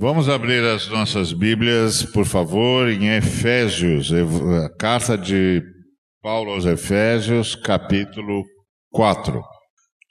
[0.00, 5.60] Vamos abrir as nossas Bíblias, por favor, em Efésios, a carta de
[6.22, 8.44] Paulo aos Efésios, capítulo
[8.92, 9.42] 4.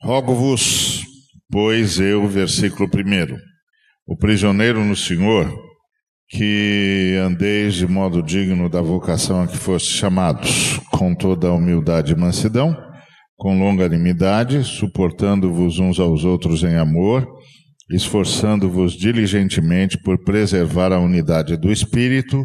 [0.03, 1.05] Rogo-vos,
[1.49, 3.37] pois eu, versículo 1,
[4.05, 5.57] o prisioneiro no Senhor,
[6.27, 12.11] que andeis de modo digno da vocação a que foste chamados, com toda a humildade
[12.11, 12.75] e mansidão,
[13.37, 17.36] com longanimidade, suportando-vos uns aos outros em amor,
[17.89, 22.43] esforçando-vos diligentemente por preservar a unidade do Espírito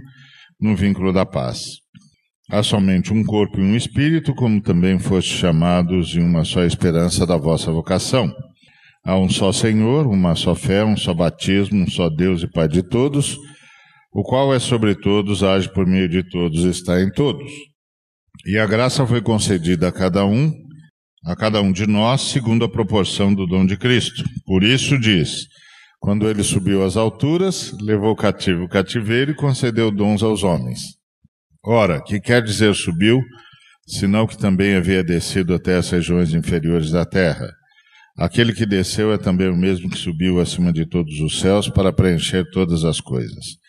[0.60, 1.82] no vínculo da paz.
[2.50, 7.26] Há somente um corpo e um espírito, como também fostes chamados em uma só esperança
[7.26, 8.30] da vossa vocação.
[9.04, 12.68] Há um só Senhor, uma só fé, um só batismo, um só Deus e Pai
[12.68, 13.36] de todos,
[14.12, 17.50] o qual é sobre todos, age por meio de todos, está em todos.
[18.46, 20.52] E a graça foi concedida a cada um
[21.24, 24.24] a cada um de nós segundo a proporção do dom de Cristo.
[24.44, 25.46] Por isso diz:
[26.00, 30.80] quando ele subiu às alturas, levou cativo o cativeiro e concedeu dons aos homens.
[31.64, 33.22] Ora, que quer dizer subiu,
[33.86, 37.48] senão que também havia descido até as regiões inferiores da terra?
[38.18, 41.92] Aquele que desceu é também o mesmo que subiu acima de todos os céus para
[41.92, 43.62] preencher todas as coisas.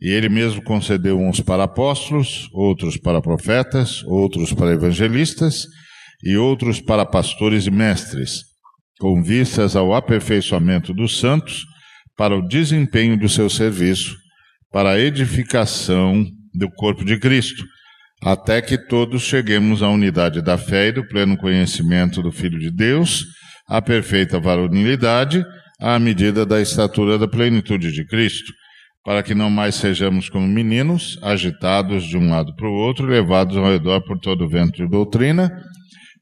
[0.00, 5.66] E ele mesmo concedeu uns para apóstolos, outros para profetas, outros para evangelistas
[6.24, 8.44] e outros para pastores e mestres,
[8.98, 11.66] com vistas ao aperfeiçoamento dos santos,
[12.16, 14.16] para o desempenho do seu serviço,
[14.72, 17.64] para a edificação do corpo de Cristo,
[18.22, 22.70] até que todos cheguemos à unidade da fé e do pleno conhecimento do Filho de
[22.70, 23.26] Deus,
[23.68, 25.44] à perfeita varonilidade,
[25.78, 28.52] à medida da estatura da plenitude de Cristo,
[29.04, 33.56] para que não mais sejamos como meninos, agitados de um lado para o outro, levados
[33.56, 35.50] ao redor por todo o vento de doutrina,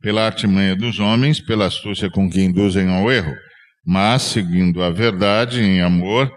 [0.02, 3.32] pela artimanha dos homens, pela astúcia com que induzem ao erro,
[3.86, 6.30] mas, seguindo a verdade em amor,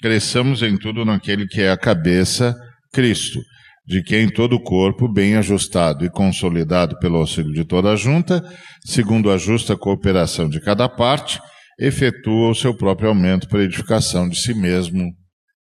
[0.00, 2.54] cresçamos em tudo naquele que é a cabeça,
[2.92, 3.38] Cristo,
[3.86, 8.42] de quem todo o corpo, bem ajustado e consolidado pelo auxílio de toda a junta,
[8.84, 11.40] segundo a justa cooperação de cada parte,
[11.78, 15.10] efetua o seu próprio aumento para edificação de si mesmo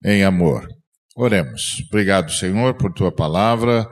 [0.05, 0.67] em amor.
[1.17, 1.83] Oremos.
[1.91, 3.87] Obrigado, Senhor, por tua palavra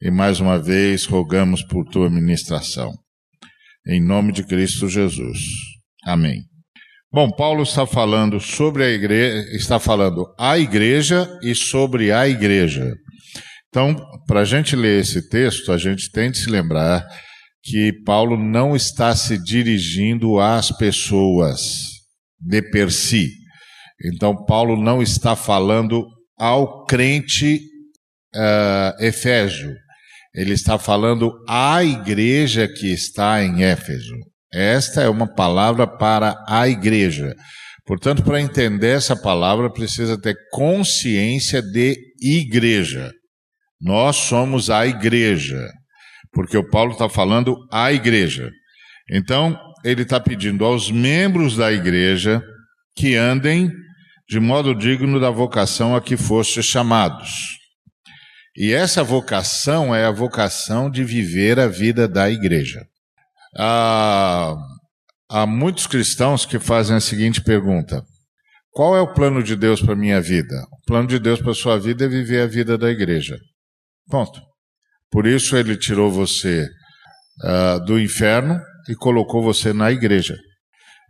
[0.00, 2.92] e mais uma vez rogamos por tua ministração.
[3.86, 5.38] Em nome de Cristo Jesus.
[6.04, 6.42] Amém.
[7.12, 12.92] Bom, Paulo está falando sobre a igreja, está falando a igreja e sobre a igreja.
[13.68, 13.96] Então,
[14.26, 17.06] para a gente ler esse texto, a gente tem de se lembrar
[17.62, 21.60] que Paulo não está se dirigindo às pessoas
[22.38, 23.30] de per si.
[24.04, 26.06] Então, Paulo não está falando
[26.38, 27.60] ao crente
[28.34, 29.74] uh, efésio,
[30.36, 34.14] ele está falando à igreja que está em Éfeso.
[34.52, 37.34] Esta é uma palavra para a igreja.
[37.86, 43.10] Portanto, para entender essa palavra, precisa ter consciência de igreja.
[43.80, 45.70] Nós somos a igreja,
[46.32, 48.50] porque o Paulo está falando à igreja.
[49.10, 52.42] Então, ele está pedindo aos membros da igreja
[52.94, 53.70] que andem
[54.28, 57.30] de modo digno da vocação a que foste chamados.
[58.56, 62.86] E essa vocação é a vocação de viver a vida da igreja.
[63.54, 64.56] Há,
[65.28, 68.02] há muitos cristãos que fazem a seguinte pergunta:
[68.70, 70.54] Qual é o plano de Deus para a minha vida?
[70.72, 73.38] O plano de Deus para a sua vida é viver a vida da igreja.
[74.08, 74.40] Ponto.
[75.10, 76.66] Por isso ele tirou você
[77.44, 80.36] uh, do inferno e colocou você na igreja.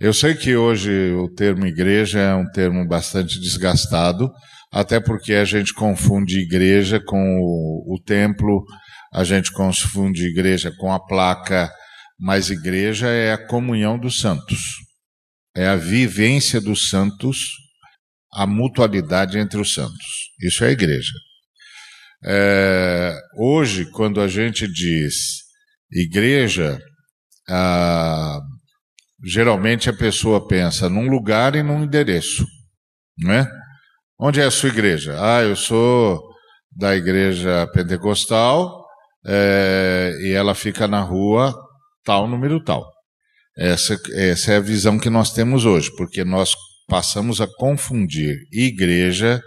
[0.01, 4.31] Eu sei que hoje o termo igreja é um termo bastante desgastado,
[4.73, 8.65] até porque a gente confunde igreja com o, o templo,
[9.13, 11.71] a gente confunde igreja com a placa,
[12.19, 14.61] mas igreja é a comunhão dos santos,
[15.57, 17.39] é a vivência dos santos,
[18.33, 20.07] a mutualidade entre os santos.
[20.43, 21.13] Isso é a igreja.
[22.25, 25.15] É, hoje, quando a gente diz
[25.91, 26.79] igreja,
[27.49, 28.41] ah,
[29.25, 32.45] geralmente a pessoa pensa num lugar e num endereço,
[33.19, 33.49] não é?
[34.19, 35.15] Onde é a sua igreja?
[35.19, 36.23] Ah, eu sou
[36.75, 38.85] da igreja pentecostal
[39.27, 41.55] é, e ela fica na rua
[42.03, 42.85] tal número tal.
[43.59, 46.55] Essa, essa é a visão que nós temos hoje, porque nós
[46.89, 49.41] passamos a confundir igreja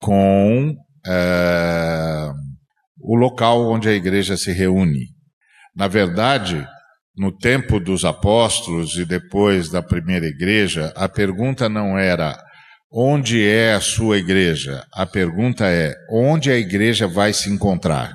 [0.00, 0.74] com
[1.06, 2.30] é,
[3.00, 5.06] o local onde a igreja se reúne.
[5.74, 6.66] Na verdade,
[7.16, 12.38] no tempo dos apóstolos e depois da primeira igreja, a pergunta não era
[12.96, 14.86] Onde é a sua igreja?
[14.92, 18.14] A pergunta é: onde a igreja vai se encontrar?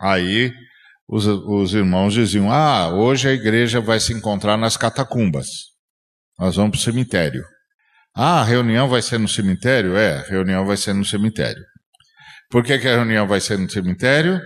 [0.00, 0.52] Aí
[1.08, 5.48] os, os irmãos diziam: Ah, hoje a igreja vai se encontrar nas catacumbas.
[6.38, 7.44] Nós vamos para o cemitério.
[8.14, 9.96] Ah, a reunião vai ser no cemitério?
[9.96, 11.64] É, a reunião vai ser no cemitério.
[12.48, 14.40] Por que, que a reunião vai ser no cemitério?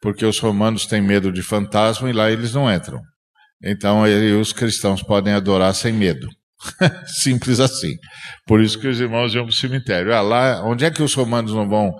[0.00, 3.00] Porque os romanos têm medo de fantasma e lá eles não entram.
[3.60, 4.04] Então
[4.40, 6.28] os cristãos podem adorar sem medo.
[7.06, 7.94] Simples assim.
[8.46, 10.14] Por isso que os irmãos iam para o cemitério.
[10.14, 11.92] Ah, lá, onde é que os romanos não vão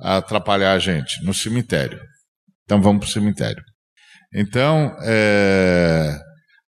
[0.00, 1.24] atrapalhar a gente?
[1.24, 2.00] No cemitério.
[2.64, 3.62] Então vamos para o cemitério.
[4.34, 6.18] Então, é...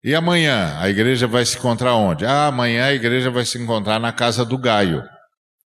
[0.03, 0.77] e amanhã?
[0.79, 2.27] A igreja vai se encontrar onde?
[2.27, 5.03] Ah, amanhã a igreja vai se encontrar na casa do Gaio,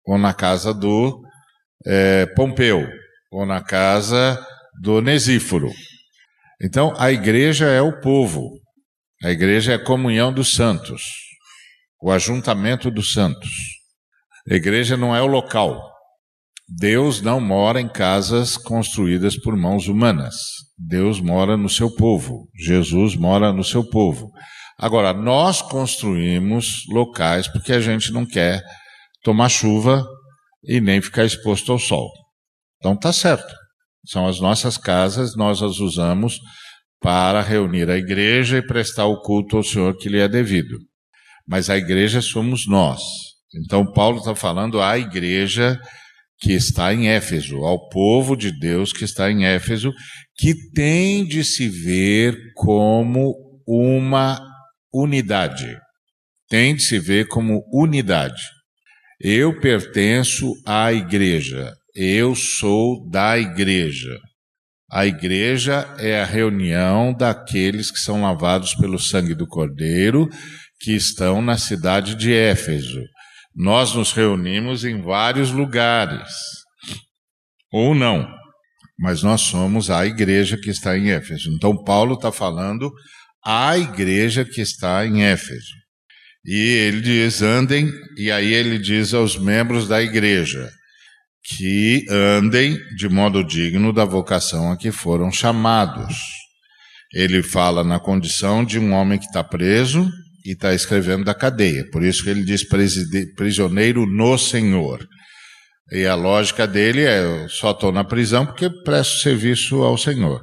[0.04, 1.22] ou na casa do
[1.86, 2.84] é, Pompeu,
[3.30, 4.44] ou na casa
[4.80, 5.70] do Onesíforo.
[6.60, 8.50] Então, a igreja é o povo,
[9.22, 11.02] a igreja é a comunhão dos santos,
[12.04, 13.50] o ajuntamento dos santos.
[14.50, 15.80] A igreja não é o local.
[16.68, 20.34] Deus não mora em casas construídas por mãos humanas.
[20.76, 22.46] Deus mora no seu povo.
[22.54, 24.30] Jesus mora no seu povo.
[24.78, 28.62] Agora, nós construímos locais porque a gente não quer
[29.22, 30.06] tomar chuva
[30.62, 32.10] e nem ficar exposto ao sol.
[32.76, 33.50] Então tá certo.
[34.06, 36.38] São as nossas casas, nós as usamos
[37.00, 40.76] para reunir a igreja e prestar o culto ao Senhor que lhe é devido.
[41.46, 43.00] Mas a igreja somos nós.
[43.54, 45.78] Então Paulo está falando à igreja
[46.38, 49.92] que está em Éfeso, ao povo de Deus que está em Éfeso,
[50.36, 53.34] que tem de se ver como
[53.66, 54.40] uma
[54.92, 55.78] unidade.
[56.48, 58.42] Tem de se ver como unidade.
[59.20, 61.72] Eu pertenço à igreja.
[61.94, 64.18] Eu sou da igreja.
[64.90, 70.28] A igreja é a reunião daqueles que são lavados pelo sangue do Cordeiro,
[70.84, 73.00] que estão na cidade de Éfeso.
[73.56, 76.30] Nós nos reunimos em vários lugares.
[77.72, 78.28] Ou não,
[78.98, 81.50] mas nós somos a igreja que está em Éfeso.
[81.50, 82.92] Então, Paulo está falando
[83.42, 85.74] a igreja que está em Éfeso.
[86.44, 90.70] E ele diz: andem, e aí ele diz aos membros da igreja
[91.46, 96.14] que andem de modo digno da vocação a que foram chamados.
[97.12, 100.10] Ele fala na condição de um homem que está preso
[100.44, 101.88] e está escrevendo da cadeia.
[101.90, 102.64] Por isso que ele diz
[103.34, 105.04] prisioneiro no Senhor.
[105.90, 110.40] E a lógica dele é: eu só estou na prisão porque presto serviço ao Senhor.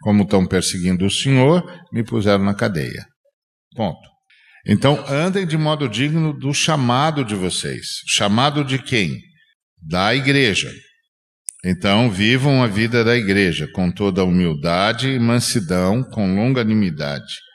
[0.00, 1.62] Como estão perseguindo o Senhor,
[1.92, 3.04] me puseram na cadeia.
[3.74, 4.08] Ponto.
[4.68, 7.86] Então, andem de modo digno do chamado de vocês.
[8.08, 9.20] Chamado de quem?
[9.80, 10.72] Da igreja.
[11.64, 17.45] Então, vivam a vida da igreja com toda humildade e mansidão, com longanimidade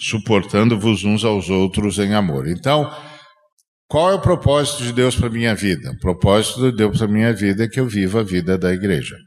[0.00, 2.48] suportando-vos uns aos outros em amor.
[2.48, 2.90] Então,
[3.86, 5.90] qual é o propósito de Deus para minha vida?
[5.90, 9.14] O propósito de Deus para minha vida é que eu viva a vida da igreja.
[9.16, 9.18] O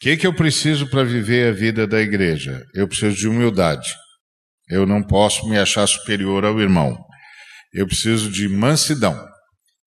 [0.00, 2.64] que, que eu preciso para viver a vida da igreja?
[2.74, 3.88] Eu preciso de humildade.
[4.68, 6.96] Eu não posso me achar superior ao irmão.
[7.72, 9.22] Eu preciso de mansidão.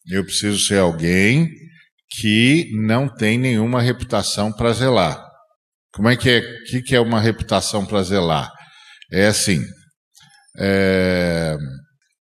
[0.08, 1.50] Eu preciso ser alguém
[2.20, 5.20] que não tem nenhuma reputação para zelar.
[5.92, 6.40] Como é que é?
[6.40, 8.52] O que, que é uma reputação para zelar?
[9.12, 9.64] É assim:
[10.57, 11.55] é,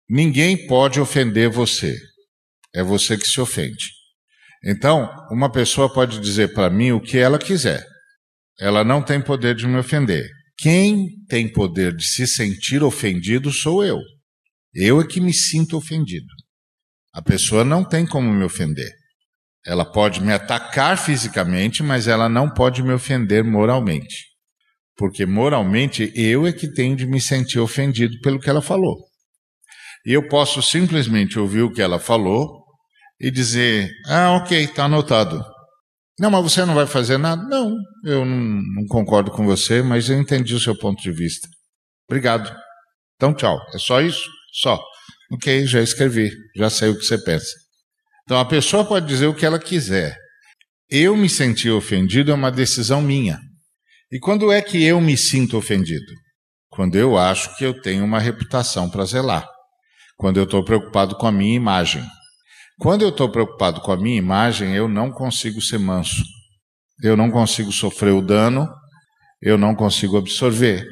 [0.08, 1.96] ninguém pode ofender você.
[2.74, 3.84] É você que se ofende.
[4.64, 7.84] Então, uma pessoa pode dizer para mim o que ela quiser.
[8.58, 10.28] Ela não tem poder de me ofender.
[10.56, 13.98] Quem tem poder de se sentir ofendido sou eu.
[14.72, 16.26] Eu é que me sinto ofendido.
[17.12, 18.90] A pessoa não tem como me ofender.
[19.66, 24.33] Ela pode me atacar fisicamente, mas ela não pode me ofender moralmente.
[24.96, 28.96] Porque moralmente eu é que tenho de me sentir ofendido pelo que ela falou.
[30.06, 32.62] E eu posso simplesmente ouvir o que ela falou
[33.20, 35.42] e dizer: ah, ok, está anotado.
[36.18, 37.42] Não, mas você não vai fazer nada?
[37.42, 37.74] Não,
[38.04, 41.48] eu não, não concordo com você, mas eu entendi o seu ponto de vista.
[42.08, 42.54] Obrigado.
[43.16, 43.58] Então, tchau.
[43.74, 44.28] É só isso?
[44.52, 44.80] Só.
[45.32, 47.50] Ok, já escrevi, já sei o que você pensa.
[48.24, 50.16] Então, a pessoa pode dizer o que ela quiser.
[50.88, 53.38] Eu me sentir ofendido é uma decisão minha.
[54.14, 56.12] E quando é que eu me sinto ofendido?
[56.70, 59.44] Quando eu acho que eu tenho uma reputação para zelar.
[60.16, 62.00] Quando eu estou preocupado com a minha imagem.
[62.78, 66.22] Quando eu estou preocupado com a minha imagem, eu não consigo ser manso.
[67.02, 68.68] Eu não consigo sofrer o dano,
[69.42, 70.86] eu não consigo absorver.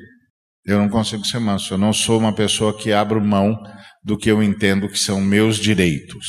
[0.66, 1.74] Eu não consigo ser manso.
[1.74, 3.56] Eu não sou uma pessoa que abro mão
[4.02, 6.26] do que eu entendo que são meus direitos.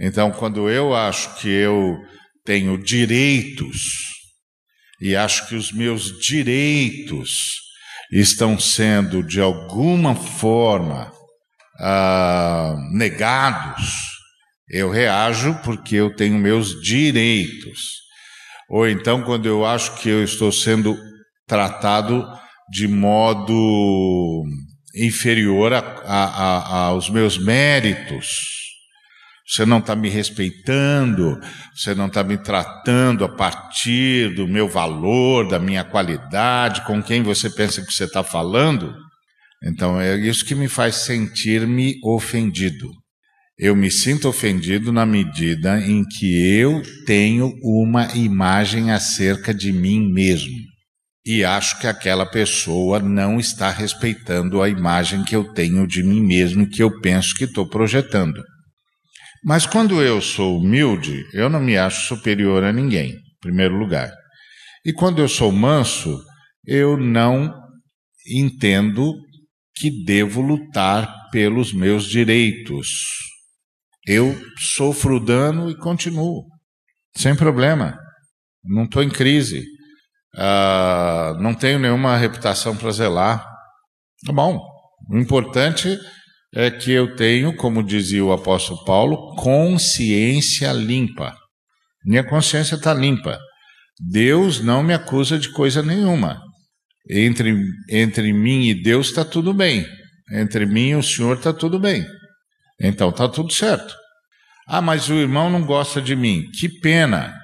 [0.00, 1.96] Então, quando eu acho que eu
[2.44, 4.13] tenho direitos
[5.04, 7.60] e acho que os meus direitos
[8.10, 11.12] estão sendo de alguma forma
[11.78, 13.92] ah, negados,
[14.66, 17.80] eu reajo porque eu tenho meus direitos.
[18.70, 20.96] Ou então, quando eu acho que eu estou sendo
[21.46, 22.26] tratado
[22.70, 24.42] de modo
[24.96, 28.63] inferior a, a, a, aos meus méritos,
[29.46, 31.38] você não está me respeitando,
[31.74, 37.22] você não está me tratando a partir do meu valor, da minha qualidade, com quem
[37.22, 38.94] você pensa que você está falando.
[39.62, 42.88] Então é isso que me faz sentir-me ofendido.
[43.58, 50.12] Eu me sinto ofendido na medida em que eu tenho uma imagem acerca de mim
[50.12, 50.74] mesmo
[51.26, 56.20] e acho que aquela pessoa não está respeitando a imagem que eu tenho de mim
[56.20, 58.42] mesmo, que eu penso que estou projetando.
[59.44, 64.10] Mas quando eu sou humilde, eu não me acho superior a ninguém, em primeiro lugar.
[64.84, 66.18] E quando eu sou manso,
[66.66, 67.52] eu não
[68.26, 69.12] entendo
[69.76, 72.88] que devo lutar pelos meus direitos.
[74.06, 76.46] Eu sofro dano e continuo,
[77.14, 77.98] sem problema.
[78.64, 79.62] Não estou em crise.
[80.34, 83.46] Uh, não tenho nenhuma reputação para zelar.
[84.24, 84.58] Tá bom.
[85.10, 85.98] O importante
[86.54, 91.36] é que eu tenho, como dizia o apóstolo Paulo, consciência limpa.
[92.04, 93.38] Minha consciência está limpa.
[93.98, 96.40] Deus não me acusa de coisa nenhuma.
[97.10, 97.54] Entre,
[97.90, 99.84] entre mim e Deus está tudo bem.
[100.30, 102.06] Entre mim e o Senhor está tudo bem.
[102.80, 103.94] Então está tudo certo.
[104.66, 106.48] Ah, mas o irmão não gosta de mim.
[106.58, 107.34] Que pena.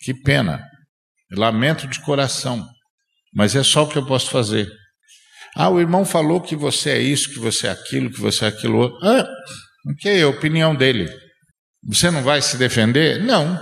[0.00, 0.62] Que pena.
[1.32, 2.66] Lamento de coração.
[3.34, 4.68] Mas é só o que eu posso fazer.
[5.56, 8.48] Ah, o irmão falou que você é isso, que você é aquilo, que você é
[8.48, 8.98] aquilo.
[9.02, 9.26] Ah,
[9.92, 11.08] ok, é a opinião dele.
[11.86, 13.22] Você não vai se defender?
[13.22, 13.58] Não.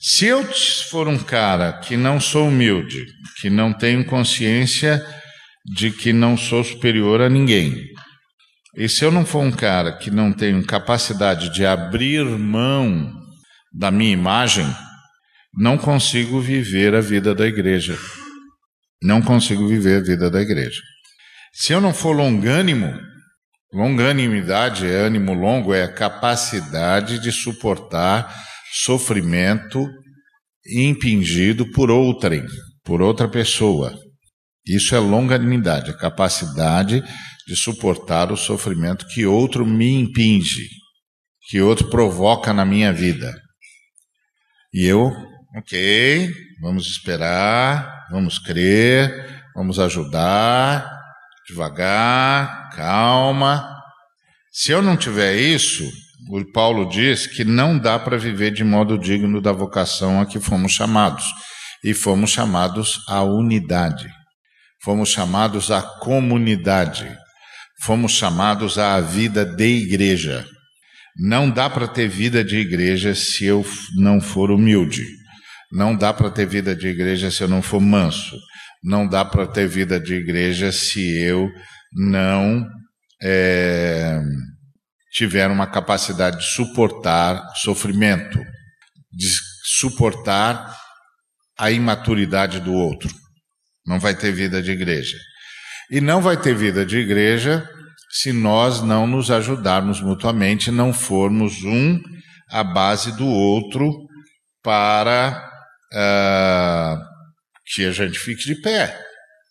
[0.00, 0.44] Se eu
[0.90, 3.04] for um cara que não sou humilde,
[3.40, 5.04] que não tenho consciência
[5.74, 7.84] de que não sou superior a ninguém,
[8.76, 13.12] e se eu não for um cara que não tenho capacidade de abrir mão
[13.72, 14.66] da minha imagem,
[15.52, 17.98] não consigo viver a vida da igreja.
[19.02, 20.80] Não consigo viver a vida da igreja.
[21.52, 22.98] Se eu não for longânimo,
[23.72, 28.34] longanimidade é ânimo longo, é a capacidade de suportar
[28.72, 29.86] sofrimento
[30.66, 32.44] impingido por outrem,
[32.84, 33.94] por outra pessoa.
[34.66, 37.02] Isso é longanimidade, a capacidade
[37.46, 40.68] de suportar o sofrimento que outro me impinge,
[41.48, 43.34] que outro provoca na minha vida.
[44.72, 45.10] E eu,
[45.56, 50.97] ok, vamos esperar, vamos crer, vamos ajudar,
[51.48, 53.66] devagar, calma.
[54.52, 55.88] Se eu não tiver isso,
[56.30, 60.38] o Paulo diz que não dá para viver de modo digno da vocação a que
[60.38, 61.24] fomos chamados.
[61.82, 64.08] E fomos chamados à unidade.
[64.82, 67.08] Fomos chamados à comunidade.
[67.82, 70.44] Fomos chamados à vida de igreja.
[71.16, 73.64] Não dá para ter vida de igreja se eu
[73.96, 75.04] não for humilde.
[75.72, 78.36] Não dá para ter vida de igreja se eu não for manso
[78.82, 81.48] não dá para ter vida de igreja se eu
[81.92, 82.66] não
[83.22, 84.20] é,
[85.12, 88.38] tiver uma capacidade de suportar sofrimento,
[89.12, 89.28] de
[89.64, 90.76] suportar
[91.58, 93.12] a imaturidade do outro.
[93.86, 95.16] Não vai ter vida de igreja.
[95.90, 97.66] E não vai ter vida de igreja
[98.10, 101.98] se nós não nos ajudarmos mutuamente, não formos um
[102.50, 103.90] à base do outro
[104.62, 105.50] para
[105.92, 107.07] uh,
[107.74, 108.98] que a gente fique de pé,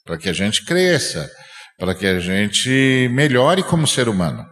[0.05, 1.29] para que a gente cresça,
[1.77, 4.43] para que a gente melhore como ser humano.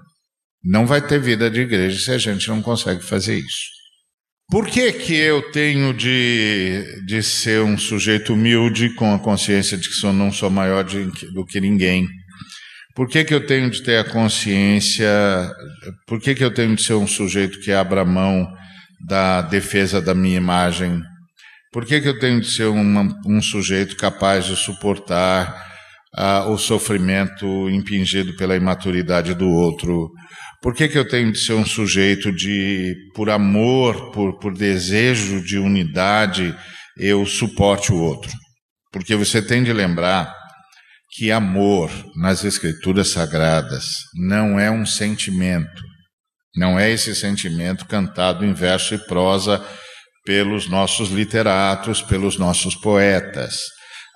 [0.64, 3.76] Não vai ter vida de igreja se a gente não consegue fazer isso.
[4.50, 9.88] Por que, que eu tenho de, de ser um sujeito humilde com a consciência de
[9.88, 12.08] que sou, não sou maior de, do que ninguém?
[12.96, 15.10] Por que, que eu tenho de ter a consciência?
[16.08, 18.48] Por que, que eu tenho de ser um sujeito que abra mão
[19.08, 21.02] da defesa da minha imagem
[21.76, 25.62] por que, que eu tenho de ser uma, um sujeito capaz de suportar
[26.16, 30.10] ah, o sofrimento impingido pela imaturidade do outro?
[30.62, 35.44] Por que, que eu tenho de ser um sujeito de, por amor, por, por desejo
[35.44, 36.56] de unidade,
[36.98, 38.32] eu suporte o outro?
[38.90, 40.34] Porque você tem de lembrar
[41.12, 43.84] que amor nas Escrituras Sagradas
[44.16, 45.84] não é um sentimento,
[46.56, 49.62] não é esse sentimento cantado em verso e prosa
[50.26, 53.60] pelos nossos literatos, pelos nossos poetas.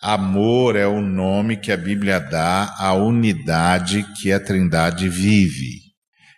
[0.01, 5.81] Amor é o nome que a Bíblia dá à unidade que a Trindade vive.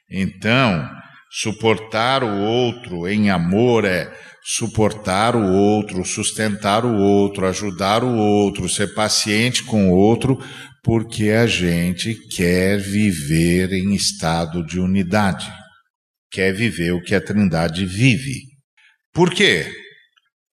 [0.09, 0.89] Então,
[1.31, 4.11] suportar o outro em amor é
[4.43, 10.37] suportar o outro, sustentar o outro, ajudar o outro, ser paciente com o outro,
[10.83, 15.51] porque a gente quer viver em estado de unidade,
[16.31, 18.50] quer viver o que a Trindade vive.
[19.13, 19.69] Por quê?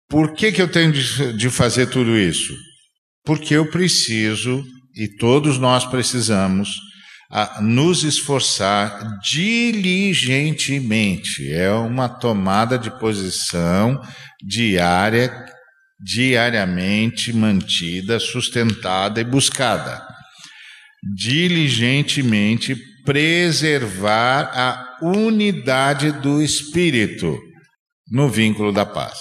[0.09, 2.53] Por que, que eu tenho de, de fazer tudo isso?
[3.25, 4.65] Porque eu preciso,
[4.97, 6.71] e todos nós precisamos,
[7.31, 11.53] a nos esforçar diligentemente.
[11.53, 14.01] É uma tomada de posição
[14.43, 15.31] diária,
[16.01, 20.03] diariamente mantida, sustentada e buscada.
[21.15, 22.75] Diligentemente
[23.05, 27.39] preservar a unidade do espírito
[28.11, 29.19] no vínculo da paz.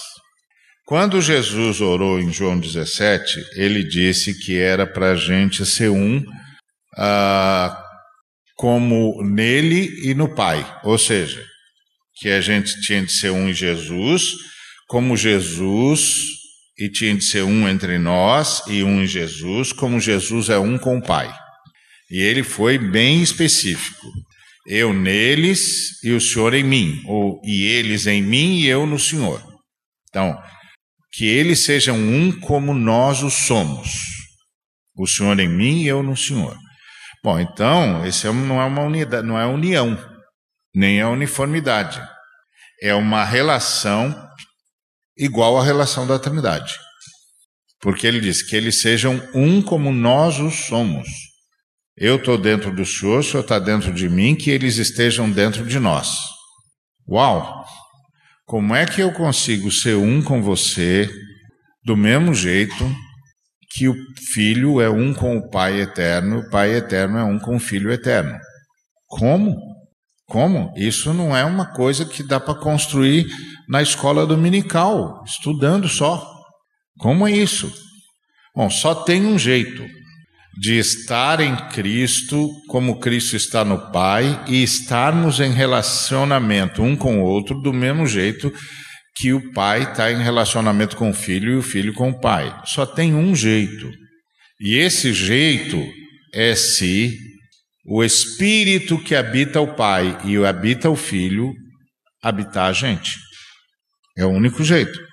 [0.86, 6.24] Quando Jesus orou em João 17, ele disse que era para a gente ser um
[6.96, 7.84] ah,
[8.56, 11.44] como nele e no Pai, ou seja,
[12.16, 14.32] que a gente tinha de ser um em Jesus,
[14.88, 16.16] como Jesus,
[16.78, 20.78] e tinha de ser um entre nós e um em Jesus, como Jesus é um
[20.78, 21.32] com o Pai.
[22.10, 24.06] E ele foi bem específico.
[24.70, 28.98] Eu neles e o Senhor em mim, ou e eles em mim e eu no
[28.98, 29.42] Senhor.
[30.10, 30.38] Então,
[31.10, 33.88] que eles sejam um como nós o somos.
[34.94, 36.54] O Senhor em mim e eu no Senhor.
[37.24, 39.98] Bom, então, esse é não é uma unidade, não é união,
[40.74, 42.06] nem é uniformidade.
[42.82, 44.14] É uma relação
[45.16, 46.78] igual à relação da Trindade.
[47.80, 51.08] Porque ele diz que eles sejam um como nós o somos.
[52.00, 55.66] Eu estou dentro do Senhor, o Senhor está dentro de mim, que eles estejam dentro
[55.66, 56.16] de nós.
[57.08, 57.64] Uau!
[58.46, 61.10] Como é que eu consigo ser um com você
[61.84, 62.88] do mesmo jeito
[63.72, 63.94] que o
[64.32, 67.90] Filho é um com o Pai eterno, o Pai eterno é um com o Filho
[67.90, 68.38] eterno?
[69.08, 69.56] Como?
[70.26, 70.72] Como?
[70.76, 73.26] Isso não é uma coisa que dá para construir
[73.68, 76.24] na escola dominical, estudando só.
[76.98, 77.72] Como é isso?
[78.54, 79.97] Bom, só tem um jeito
[80.60, 87.20] de estar em Cristo como Cristo está no Pai e estarmos em relacionamento um com
[87.20, 88.52] o outro do mesmo jeito
[89.14, 92.56] que o pai está em relacionamento com o filho e o filho com o pai.
[92.64, 93.90] Só tem um jeito.
[94.60, 95.76] E esse jeito
[96.32, 97.16] é se
[97.84, 101.52] o espírito que habita o pai e habita o filho
[102.22, 103.12] habitar a gente.
[104.16, 105.07] É o único jeito.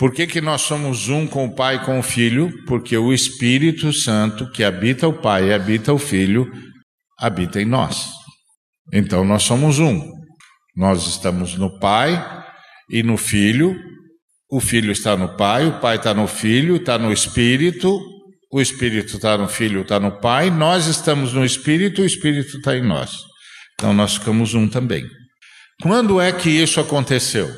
[0.00, 2.50] Por que, que nós somos um com o Pai e com o Filho?
[2.64, 6.50] Porque o Espírito Santo, que habita o Pai e habita o Filho,
[7.18, 8.08] habita em nós.
[8.90, 10.10] Então nós somos um.
[10.74, 12.18] Nós estamos no Pai
[12.88, 13.76] e no Filho.
[14.50, 18.00] O Filho está no Pai, o Pai está no Filho, está no Espírito.
[18.50, 20.48] O Espírito está no Filho, está no Pai.
[20.48, 23.18] Nós estamos no Espírito, o Espírito está em nós.
[23.74, 25.06] Então nós ficamos um também.
[25.82, 27.54] Quando é que isso aconteceu?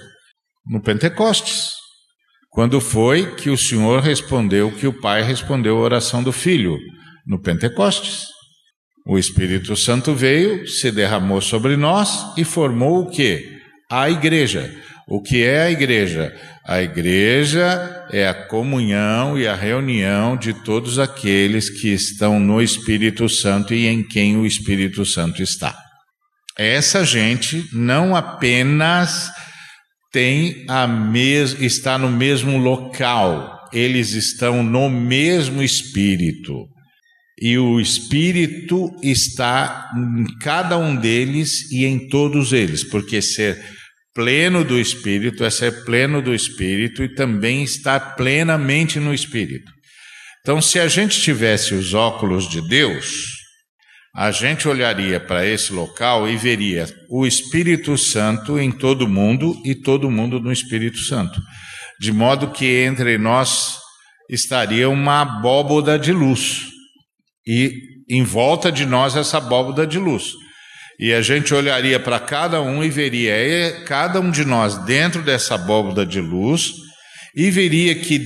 [0.66, 1.81] No Pentecostes.
[2.52, 6.78] Quando foi que o Senhor respondeu que o Pai respondeu a oração do Filho?
[7.26, 8.26] No Pentecostes.
[9.06, 13.58] O Espírito Santo veio, se derramou sobre nós e formou o que?
[13.90, 14.70] A igreja.
[15.08, 16.30] O que é a igreja?
[16.66, 23.30] A igreja é a comunhão e a reunião de todos aqueles que estão no Espírito
[23.30, 25.74] Santo e em quem o Espírito Santo está.
[26.58, 29.30] Essa gente não apenas
[30.12, 36.68] tem a mes está no mesmo local, eles estão no mesmo espírito.
[37.40, 43.58] E o espírito está em cada um deles e em todos eles, porque ser
[44.14, 49.72] pleno do espírito é ser pleno do espírito e também estar plenamente no espírito.
[50.42, 53.41] Então, se a gente tivesse os óculos de Deus,
[54.14, 59.74] a gente olharia para esse local e veria o Espírito Santo em todo mundo e
[59.74, 61.40] todo mundo no Espírito Santo,
[61.98, 63.78] de modo que entre nós
[64.28, 66.66] estaria uma abóboda de luz
[67.46, 67.72] e
[68.08, 70.32] em volta de nós essa abóboda de luz.
[71.00, 75.54] E a gente olharia para cada um e veria cada um de nós dentro dessa
[75.54, 76.72] abóboda de luz
[77.34, 78.20] e veria que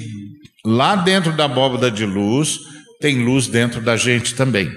[0.65, 2.59] lá dentro da abóboda de luz
[3.01, 4.69] tem luz dentro da gente também.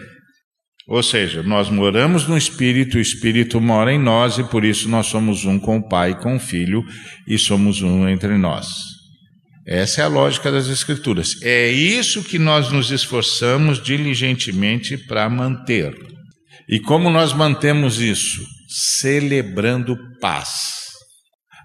[0.90, 5.06] Ou seja, nós moramos no Espírito, o Espírito mora em nós e por isso nós
[5.06, 6.84] somos um com o Pai com o Filho
[7.28, 8.68] e somos um entre nós.
[9.68, 11.40] Essa é a lógica das Escrituras.
[11.44, 15.94] É isso que nós nos esforçamos diligentemente para manter.
[16.68, 18.44] E como nós mantemos isso?
[18.68, 20.50] Celebrando paz.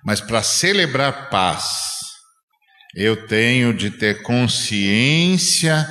[0.05, 1.65] Mas para celebrar paz,
[2.95, 5.89] eu tenho de ter consciência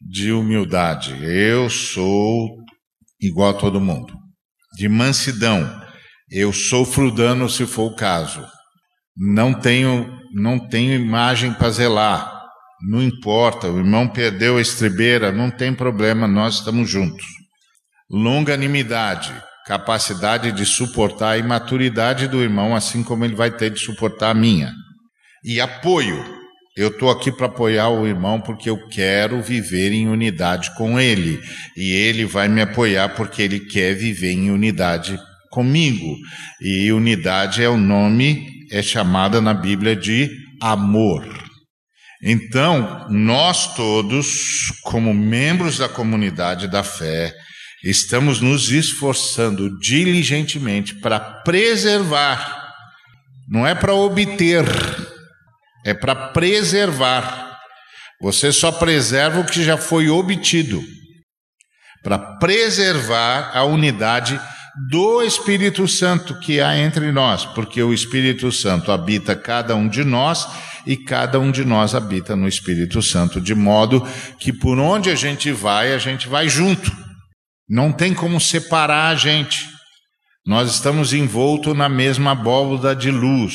[0.00, 1.14] de humildade.
[1.22, 2.48] Eu sou
[3.20, 4.14] igual a todo mundo.
[4.76, 5.80] De mansidão.
[6.30, 8.44] Eu sofro dano se for o caso.
[9.16, 12.40] Não tenho, não tenho imagem para zelar.
[12.88, 17.26] Não importa, o irmão perdeu a estribeira, não tem problema, nós estamos juntos.
[18.08, 19.34] Longanimidade,
[19.66, 24.34] capacidade de suportar a imaturidade do irmão, assim como ele vai ter de suportar a
[24.34, 24.72] minha.
[25.44, 26.39] E apoio,
[26.76, 31.40] Eu estou aqui para apoiar o irmão porque eu quero viver em unidade com ele.
[31.76, 35.18] E ele vai me apoiar porque ele quer viver em unidade
[35.50, 36.16] comigo.
[36.60, 40.30] E unidade é o nome, é chamada na Bíblia de
[40.62, 41.26] amor.
[42.22, 47.34] Então, nós todos, como membros da comunidade da fé,
[47.82, 52.74] estamos nos esforçando diligentemente para preservar,
[53.48, 54.66] não é para obter,
[55.84, 57.58] é para preservar.
[58.20, 60.82] Você só preserva o que já foi obtido.
[62.02, 64.40] Para preservar a unidade
[64.88, 70.04] do Espírito Santo que há entre nós, porque o Espírito Santo habita cada um de
[70.04, 70.46] nós
[70.86, 74.06] e cada um de nós habita no Espírito Santo, de modo
[74.38, 76.90] que por onde a gente vai, a gente vai junto.
[77.68, 79.68] Não tem como separar a gente.
[80.46, 83.54] Nós estamos envoltos na mesma abóboda de luz.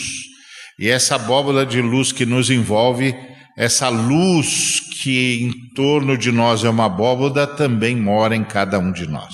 [0.79, 3.15] E essa abóboda de luz que nos envolve,
[3.57, 8.91] essa luz que em torno de nós é uma abóboda, também mora em cada um
[8.91, 9.33] de nós.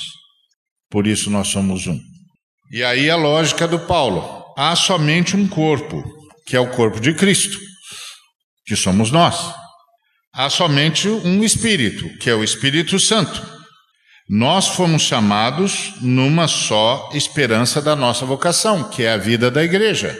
[0.89, 1.99] Por isso nós somos um.
[2.71, 6.03] E aí a lógica do Paulo: há somente um corpo,
[6.45, 7.71] que é o corpo de Cristo
[8.71, 9.53] que somos nós.
[10.33, 13.45] Há somente um Espírito, que é o Espírito Santo.
[14.29, 20.17] Nós fomos chamados numa só esperança da nossa vocação, que é a vida da igreja.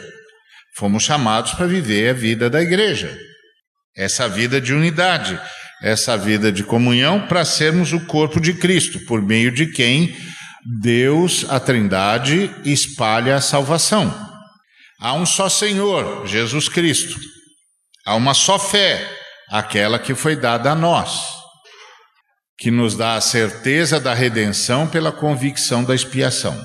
[0.74, 3.16] Fomos chamados para viver a vida da igreja.
[3.96, 5.38] Essa vida de unidade,
[5.82, 10.16] essa vida de comunhão, para sermos o corpo de Cristo, por meio de quem
[10.80, 14.30] Deus, a Trindade, espalha a salvação.
[14.98, 17.18] Há um só Senhor, Jesus Cristo.
[18.06, 19.06] Há uma só fé,
[19.50, 21.26] aquela que foi dada a nós,
[22.56, 26.58] que nos dá a certeza da redenção pela convicção da expiação.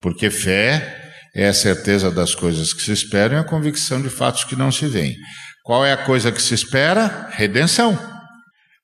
[0.00, 4.44] Porque fé é a certeza das coisas que se esperam e a convicção de fatos
[4.44, 5.16] que não se veem.
[5.62, 7.28] Qual é a coisa que se espera?
[7.32, 7.98] Redenção.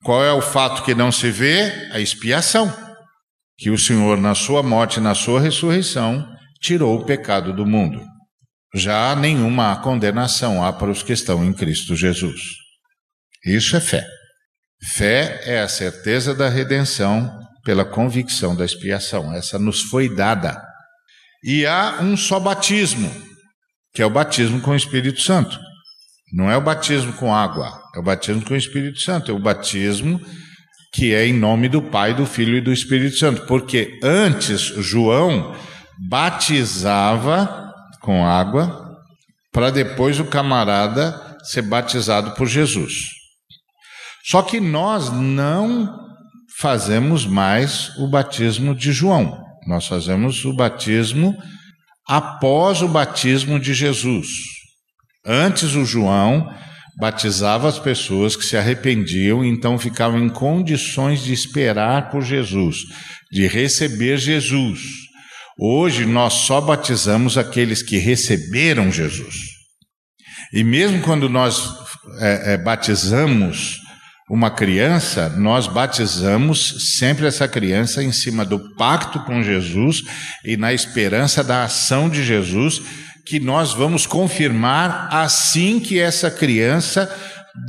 [0.04, 1.90] Qual é o fato que não se vê?
[1.92, 2.72] A expiação.
[3.56, 6.26] Que o Senhor, na sua morte e na sua ressurreição,
[6.60, 8.02] tirou o pecado do mundo.
[8.74, 12.40] Já nenhuma condenação há para os que estão em Cristo Jesus.
[13.44, 14.04] Isso é fé.
[14.92, 17.30] Fé é a certeza da redenção
[17.64, 19.32] pela convicção da expiação.
[19.32, 20.60] Essa nos foi dada.
[21.44, 23.12] E há um só batismo,
[23.92, 25.58] que é o batismo com o Espírito Santo.
[26.32, 29.30] Não é o batismo com água, é o batismo com o Espírito Santo.
[29.30, 30.18] É o batismo
[30.94, 33.46] que é em nome do Pai, do Filho e do Espírito Santo.
[33.46, 35.54] Porque antes João
[36.08, 38.96] batizava com água,
[39.52, 43.10] para depois o camarada ser batizado por Jesus.
[44.24, 45.94] Só que nós não
[46.58, 51.36] fazemos mais o batismo de João, nós fazemos o batismo
[52.06, 54.28] após o batismo de Jesus.
[55.26, 56.52] Antes o João
[56.98, 62.78] batizava as pessoas que se arrependiam, então ficavam em condições de esperar por Jesus,
[63.32, 64.80] de receber Jesus.
[65.58, 69.34] Hoje nós só batizamos aqueles que receberam Jesus.
[70.52, 71.72] E mesmo quando nós
[72.20, 73.78] é, é, batizamos
[74.28, 80.02] uma criança, nós batizamos sempre essa criança em cima do pacto com Jesus
[80.44, 82.80] e na esperança da ação de Jesus,
[83.26, 87.10] que nós vamos confirmar assim que essa criança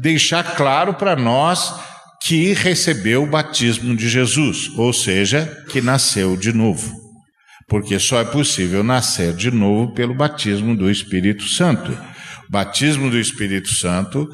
[0.01, 1.73] deixar claro para nós
[2.23, 7.05] que recebeu o batismo de Jesus, ou seja, que nasceu de novo
[7.67, 11.97] porque só é possível nascer de novo pelo batismo do Espírito Santo.
[12.47, 14.29] Batismo do Espírito Santo,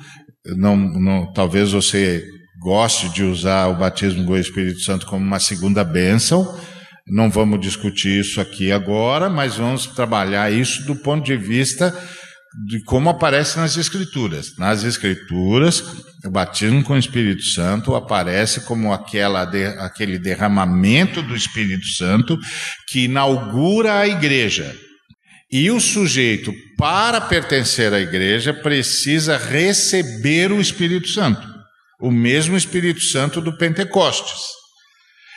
[0.45, 2.23] não, não, talvez você
[2.59, 6.59] goste de usar o batismo do Espírito Santo como uma segunda bênção.
[7.07, 11.93] Não vamos discutir isso aqui agora, mas vamos trabalhar isso do ponto de vista
[12.67, 14.57] de como aparece nas Escrituras.
[14.57, 15.83] Nas Escrituras,
[16.25, 22.37] o batismo com o Espírito Santo aparece como aquela de, aquele derramamento do Espírito Santo
[22.87, 24.75] que inaugura a igreja.
[25.51, 31.45] E o sujeito, para pertencer à igreja, precisa receber o Espírito Santo,
[31.99, 34.39] o mesmo Espírito Santo do Pentecostes.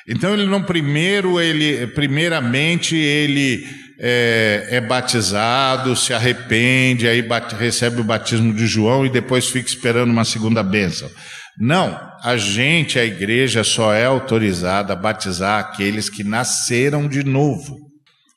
[0.07, 3.66] Então ele não primeiro ele primeiramente ele
[3.98, 9.68] é, é batizado, se arrepende, aí bate, recebe o batismo de João e depois fica
[9.68, 11.11] esperando uma segunda bênção.
[11.59, 17.94] Não, a gente, a igreja, só é autorizada a batizar aqueles que nasceram de novo.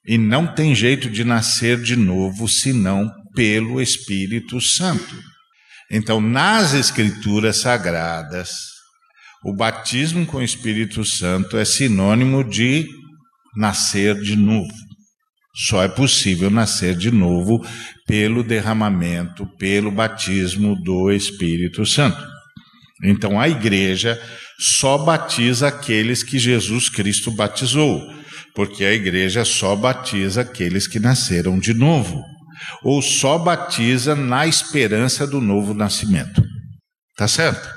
[0.07, 5.15] E não tem jeito de nascer de novo senão pelo Espírito Santo.
[5.91, 8.49] Então, nas Escrituras Sagradas,
[9.43, 12.87] o batismo com o Espírito Santo é sinônimo de
[13.55, 14.73] nascer de novo.
[15.55, 17.65] Só é possível nascer de novo
[18.05, 22.23] pelo derramamento, pelo batismo do Espírito Santo.
[23.03, 24.19] Então a igreja
[24.59, 28.01] só batiza aqueles que Jesus Cristo batizou,
[28.57, 32.23] porque a igreja só batiza aqueles que nasceram de novo,
[32.81, 36.41] ou só batiza na esperança do novo nascimento.
[37.15, 37.69] Tá certo?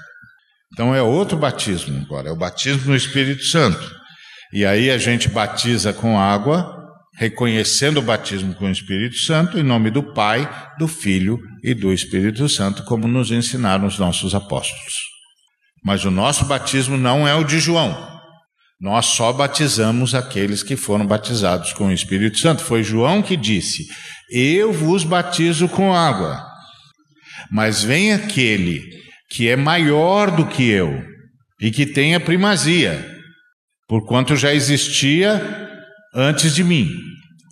[0.73, 3.95] Então é outro batismo agora, é o batismo no Espírito Santo.
[4.55, 6.75] E aí a gente batiza com água,
[7.15, 11.93] reconhecendo o batismo com o Espírito Santo, em nome do Pai, do Filho e do
[11.93, 14.95] Espírito Santo, como nos ensinaram os nossos apóstolos.
[15.85, 18.20] Mas o nosso batismo não é o de João.
[18.81, 22.63] Nós só batizamos aqueles que foram batizados com o Espírito Santo.
[22.63, 23.87] Foi João que disse:
[24.31, 26.43] Eu vos batizo com água,
[27.51, 28.83] mas vem aquele
[29.29, 31.05] que é maior do que eu
[31.61, 33.07] e que tem a primazia,
[33.87, 35.69] porquanto já existia
[36.15, 36.89] antes de mim.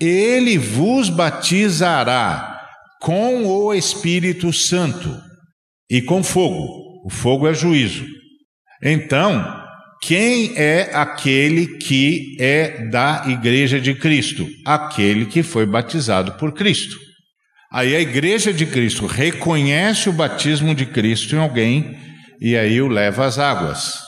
[0.00, 2.58] Ele vos batizará
[3.02, 5.14] com o Espírito Santo
[5.90, 7.04] e com fogo.
[7.04, 8.06] O fogo é juízo.
[8.82, 9.57] Então,
[10.00, 14.46] quem é aquele que é da Igreja de Cristo?
[14.64, 16.96] Aquele que foi batizado por Cristo.
[17.72, 21.98] Aí a Igreja de Cristo reconhece o batismo de Cristo em alguém
[22.40, 23.98] e aí o leva às águas.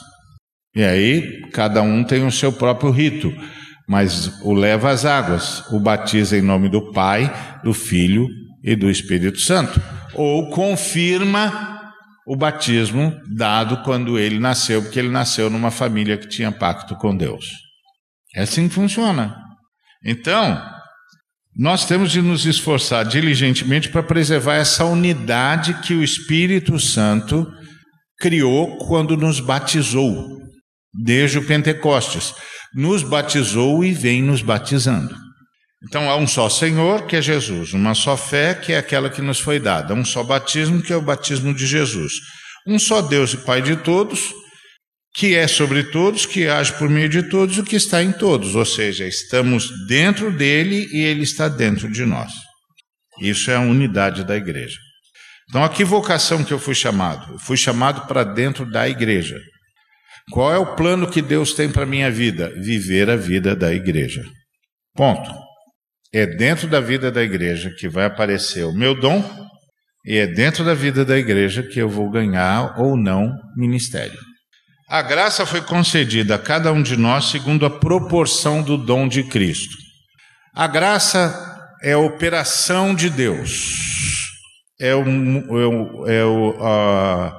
[0.74, 3.34] E aí cada um tem o seu próprio rito,
[3.88, 8.28] mas o leva às águas, o batiza em nome do Pai, do Filho
[8.62, 9.82] e do Espírito Santo,
[10.14, 11.79] ou confirma
[12.30, 17.16] o batismo dado quando ele nasceu, porque ele nasceu numa família que tinha pacto com
[17.16, 17.44] Deus.
[18.36, 19.36] É assim que funciona.
[20.04, 20.64] Então,
[21.56, 27.52] nós temos de nos esforçar diligentemente para preservar essa unidade que o Espírito Santo
[28.20, 30.24] criou quando nos batizou,
[30.94, 32.32] desde o Pentecostes.
[32.72, 35.16] Nos batizou e vem nos batizando.
[35.82, 39.22] Então há um só Senhor, que é Jesus, uma só fé, que é aquela que
[39.22, 42.12] nos foi dada, um só batismo, que é o batismo de Jesus,
[42.66, 44.32] um só Deus e Pai de todos,
[45.14, 48.54] que é sobre todos, que age por meio de todos e que está em todos,
[48.54, 52.30] ou seja, estamos dentro dele e ele está dentro de nós.
[53.20, 54.78] Isso é a unidade da igreja.
[55.48, 57.32] Então, a que vocação que eu fui chamado?
[57.32, 59.36] Eu fui chamado para dentro da igreja.
[60.30, 62.52] Qual é o plano que Deus tem para minha vida?
[62.56, 64.24] Viver a vida da igreja.
[64.94, 65.39] Ponto.
[66.12, 69.22] É dentro da vida da igreja que vai aparecer o meu dom,
[70.04, 74.18] e é dentro da vida da igreja que eu vou ganhar ou não ministério.
[74.88, 79.22] A graça foi concedida a cada um de nós segundo a proporção do dom de
[79.22, 79.76] Cristo.
[80.52, 83.70] A graça é a operação de Deus,
[84.80, 86.22] é, é, é
[86.60, 87.32] a,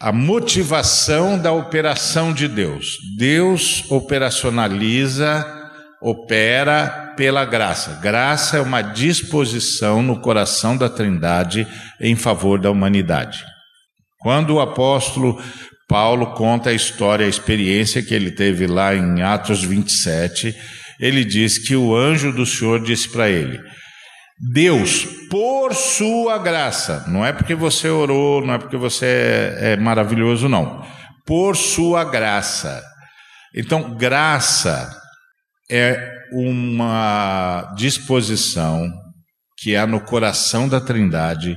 [0.00, 2.96] a motivação da operação de Deus.
[3.18, 5.44] Deus operacionaliza
[6.00, 7.98] opera pela graça.
[8.00, 11.66] Graça é uma disposição no coração da Trindade
[12.00, 13.44] em favor da humanidade.
[14.20, 15.42] Quando o apóstolo
[15.88, 20.54] Paulo conta a história, a experiência que ele teve lá em Atos 27,
[21.00, 23.58] ele diz que o anjo do Senhor disse para ele:
[24.52, 29.76] Deus, por sua graça, não é porque você orou, não é porque você é, é
[29.76, 30.86] maravilhoso, não,
[31.26, 32.80] por sua graça.
[33.52, 34.88] Então, graça
[35.68, 38.90] é uma disposição
[39.56, 41.56] que há no coração da Trindade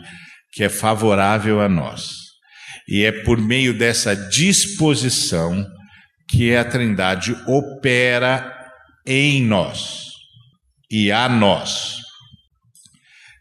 [0.52, 2.12] que é favorável a nós.
[2.88, 5.66] E é por meio dessa disposição
[6.28, 8.54] que a Trindade opera
[9.06, 10.12] em nós
[10.90, 12.00] e a nós.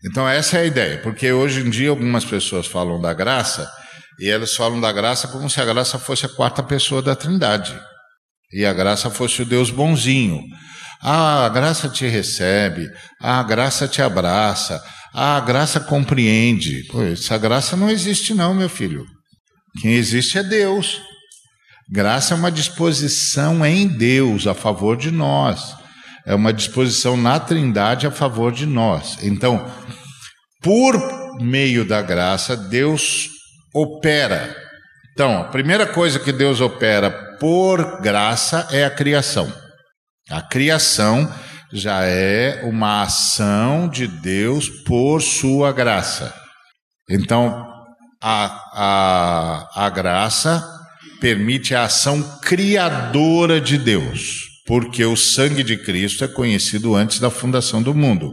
[0.04, 3.70] Então, essa é a ideia, porque hoje em dia algumas pessoas falam da graça
[4.18, 7.78] e elas falam da graça como se a graça fosse a quarta pessoa da Trindade
[8.52, 10.42] e a graça fosse o Deus bonzinho.
[11.02, 12.86] Ah, a graça te recebe,
[13.20, 14.82] a graça te abraça,
[15.14, 16.84] a graça compreende.
[16.88, 19.06] Pô, essa graça não existe, não, meu filho.
[19.80, 21.00] Quem existe é Deus.
[21.90, 25.74] Graça é uma disposição em Deus a favor de nós.
[26.26, 29.16] É uma disposição na Trindade a favor de nós.
[29.22, 29.68] Então,
[30.62, 33.28] por meio da graça, Deus
[33.74, 34.54] opera.
[35.12, 37.10] Então, a primeira coisa que Deus opera
[37.40, 39.50] por graça é a criação.
[40.30, 41.28] A criação
[41.72, 46.32] já é uma ação de Deus por sua graça.
[47.08, 47.66] Então,
[48.22, 50.64] a, a, a graça
[51.20, 57.30] permite a ação criadora de Deus, porque o sangue de Cristo é conhecido antes da
[57.30, 58.32] fundação do mundo.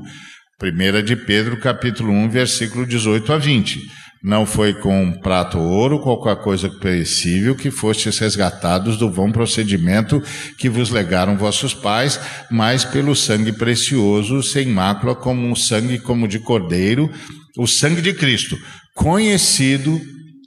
[0.62, 3.80] 1 de Pedro, capítulo 1, versículo 18 a 20.
[4.24, 10.22] Não foi com prato ou ouro, qualquer coisa perecível, que fostes resgatados do vão procedimento
[10.58, 16.28] que vos legaram vossos pais, mas pelo sangue precioso, sem mácula, como um sangue como
[16.28, 17.12] de cordeiro,
[17.58, 18.58] o sangue de Cristo,
[18.96, 20.00] conhecido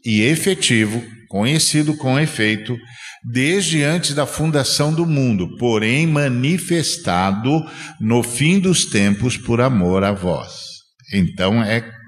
[0.05, 2.77] e efetivo, conhecido com efeito,
[3.23, 7.65] desde antes da fundação do mundo, porém manifestado
[8.01, 10.53] no fim dos tempos por amor a vós.
[11.13, 12.00] Então é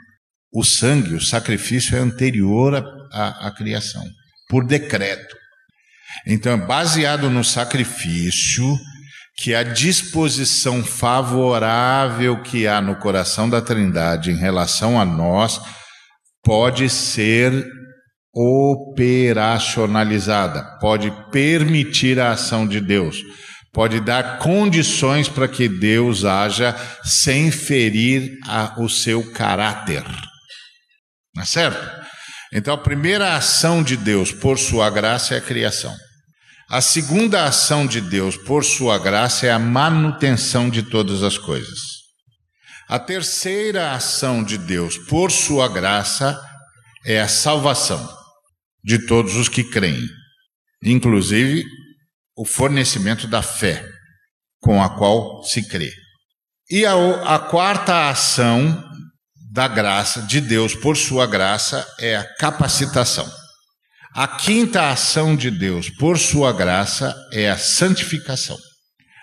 [0.53, 4.05] o sangue, o sacrifício é anterior à, criação,
[4.49, 5.35] por decreto.
[6.27, 8.79] Então, é baseado no sacrifício,
[9.37, 15.59] que a disposição favorável que há no coração da Trindade em relação a nós
[16.45, 17.65] pode ser
[18.35, 23.23] operacionalizada, pode permitir a ação de Deus,
[23.73, 30.05] pode dar condições para que Deus haja sem ferir a, o seu caráter.
[31.35, 32.03] Não é certo?
[32.53, 35.95] Então, a primeira ação de Deus por sua graça é a criação.
[36.69, 41.79] A segunda ação de Deus por sua graça é a manutenção de todas as coisas.
[42.89, 46.39] A terceira ação de Deus por sua graça
[47.07, 48.07] é a salvação
[48.85, 50.07] de todos os que creem,
[50.83, 51.65] inclusive
[52.37, 53.87] o fornecimento da fé
[54.61, 55.91] com a qual se crê.
[56.71, 56.95] E a,
[57.35, 58.83] a quarta ação
[59.53, 63.31] da graça de Deus por sua graça é a capacitação.
[64.15, 68.57] A quinta ação de Deus por sua graça é a santificação.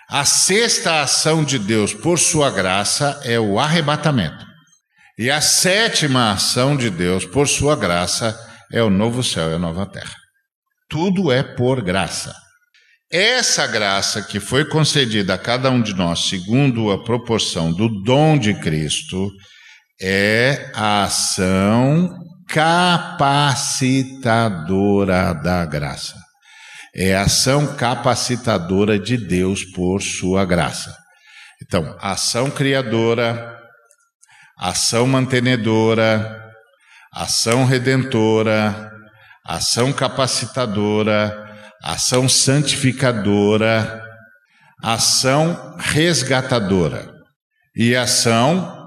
[0.08, 4.46] A sexta ação de Deus por sua graça é o arrebatamento.
[5.18, 8.38] E a sétima ação de Deus por sua graça
[8.72, 10.14] é o novo céu e a nova terra.
[10.88, 12.32] Tudo é por graça.
[13.10, 18.38] Essa graça que foi concedida a cada um de nós, segundo a proporção do dom
[18.38, 19.28] de Cristo,
[20.00, 26.18] é a ação capacitadora da graça.
[26.94, 30.92] É a ação capacitadora de Deus por sua graça.
[31.62, 33.56] Então, ação criadora,
[34.58, 36.42] ação mantenedora,
[37.12, 38.90] ação redentora,
[39.46, 41.48] ação capacitadora,
[41.82, 44.02] ação santificadora,
[44.82, 47.08] ação resgatadora
[47.76, 48.79] e ação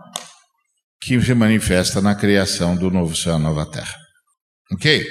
[1.05, 3.95] que se manifesta na criação do novo céu e nova terra.
[4.71, 5.05] Ok?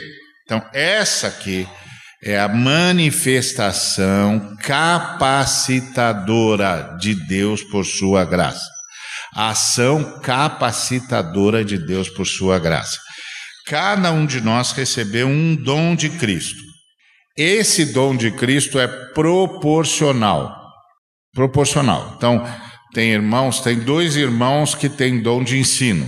[0.44, 1.68] Então, essa aqui
[2.24, 8.70] é a manifestação capacitadora de Deus por sua graça.
[9.34, 12.98] A ação capacitadora de Deus por sua graça.
[13.66, 16.62] Cada um de nós recebeu um dom de Cristo.
[17.36, 20.56] Esse dom de Cristo é proporcional.
[21.34, 22.14] Proporcional.
[22.16, 22.42] Então,
[22.92, 26.06] tem irmãos, tem dois irmãos que têm dom de ensino.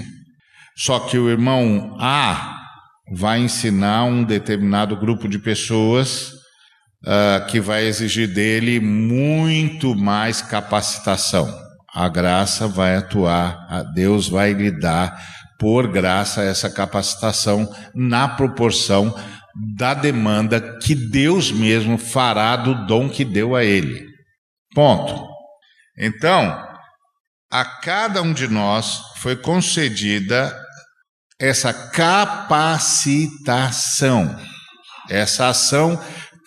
[0.77, 2.59] Só que o irmão A
[3.13, 6.33] vai ensinar um determinado grupo de pessoas
[7.05, 11.53] uh, que vai exigir dele muito mais capacitação.
[11.95, 15.17] A graça vai atuar, Deus vai lhe dar
[15.61, 19.15] por graça essa capacitação na proporção
[19.77, 24.05] da demanda que Deus mesmo fará do dom que deu a ele.
[24.75, 25.25] Ponto.
[25.97, 26.74] Então,
[27.55, 30.61] a cada um de nós foi concedida
[31.39, 34.37] essa capacitação,
[35.09, 35.97] essa ação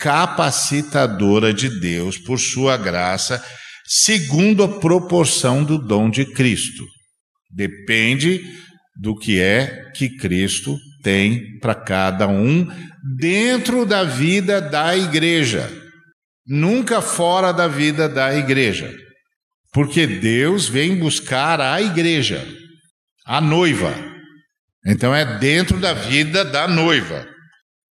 [0.01, 3.41] capacitadora de Deus por sua graça,
[3.85, 6.83] segundo a proporção do dom de Cristo.
[7.49, 8.41] Depende
[8.93, 12.67] do que é que Cristo tem para cada um
[13.17, 15.71] dentro da vida da igreja,
[16.45, 19.06] nunca fora da vida da igreja.
[19.77, 22.43] Porque Deus vem buscar a igreja,
[23.23, 23.93] a noiva.
[24.83, 27.27] Então é dentro da vida da noiva.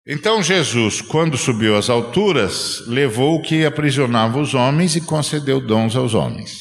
[0.05, 5.94] Então Jesus, quando subiu às alturas, levou o que aprisionava os homens e concedeu dons
[5.94, 6.57] aos homens.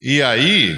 [0.00, 0.74] E aí,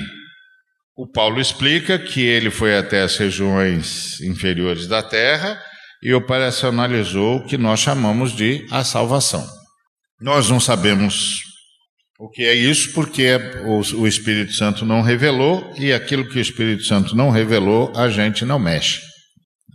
[0.96, 5.56] o Paulo explica que ele foi até as regiões inferiores da terra
[6.02, 9.46] e operacionalizou o que nós chamamos de a salvação.
[10.20, 11.49] Nós não sabemos
[12.20, 12.92] o que é isso?
[12.92, 13.26] Porque
[13.96, 18.44] o Espírito Santo não revelou e aquilo que o Espírito Santo não revelou, a gente
[18.44, 19.00] não mexe.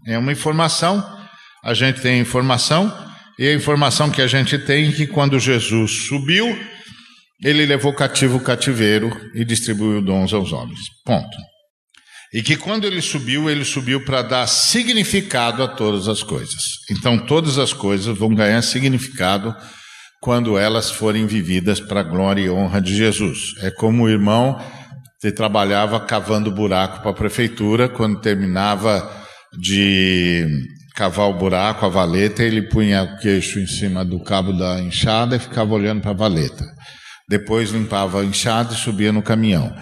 [0.05, 1.03] É uma informação,
[1.63, 2.95] a gente tem informação,
[3.39, 6.55] e a informação que a gente tem é que quando Jesus subiu,
[7.43, 10.79] ele levou cativo o cativeiro e distribuiu dons aos homens.
[11.03, 11.35] Ponto.
[12.31, 16.61] E que quando ele subiu, ele subiu para dar significado a todas as coisas.
[16.91, 19.55] Então, todas as coisas vão ganhar significado
[20.21, 23.53] quando elas forem vividas para a glória e honra de Jesus.
[23.61, 24.59] É como o irmão
[25.21, 29.09] que trabalhava cavando buraco para a prefeitura, quando terminava
[29.59, 30.45] de
[30.95, 35.35] cavar o buraco, a valeta, ele punha o queixo em cima do cabo da enxada
[35.35, 36.65] e ficava olhando para a valeta.
[37.27, 39.75] Depois limpava a enxada e subia no caminhão.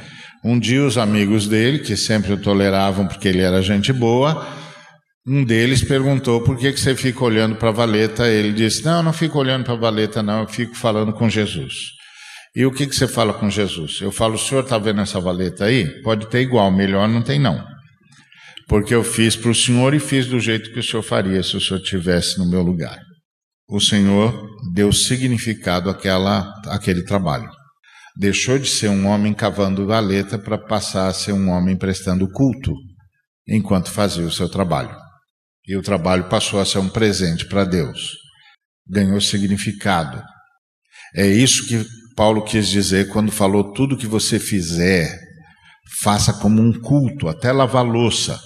[0.43, 4.45] Um dia os amigos dele, que sempre o toleravam porque ele era gente boa,
[5.25, 8.27] um deles perguntou por que, você fica olhando para a valeta.
[8.27, 11.29] Ele disse: Não, eu não fico olhando para a valeta, não, eu fico falando com
[11.29, 11.73] Jesus.
[12.55, 13.99] E o que, que você fala com Jesus?
[14.01, 16.01] Eu falo: O senhor está vendo essa valeta aí?
[16.01, 17.73] Pode ter igual, melhor não tem não
[18.67, 21.55] porque eu fiz para o Senhor e fiz do jeito que o Senhor faria se
[21.55, 22.97] o Senhor estivesse no meu lugar.
[23.69, 27.49] O Senhor deu significado àquela, àquele trabalho.
[28.17, 32.73] Deixou de ser um homem cavando valeta para passar a ser um homem prestando culto
[33.47, 35.02] enquanto fazia o seu trabalho.
[35.67, 38.11] E o trabalho passou a ser um presente para Deus.
[38.87, 40.21] Ganhou significado.
[41.15, 41.85] É isso que
[42.15, 45.17] Paulo quis dizer quando falou: tudo que você fizer,
[46.01, 48.39] faça como um culto, até lavar louça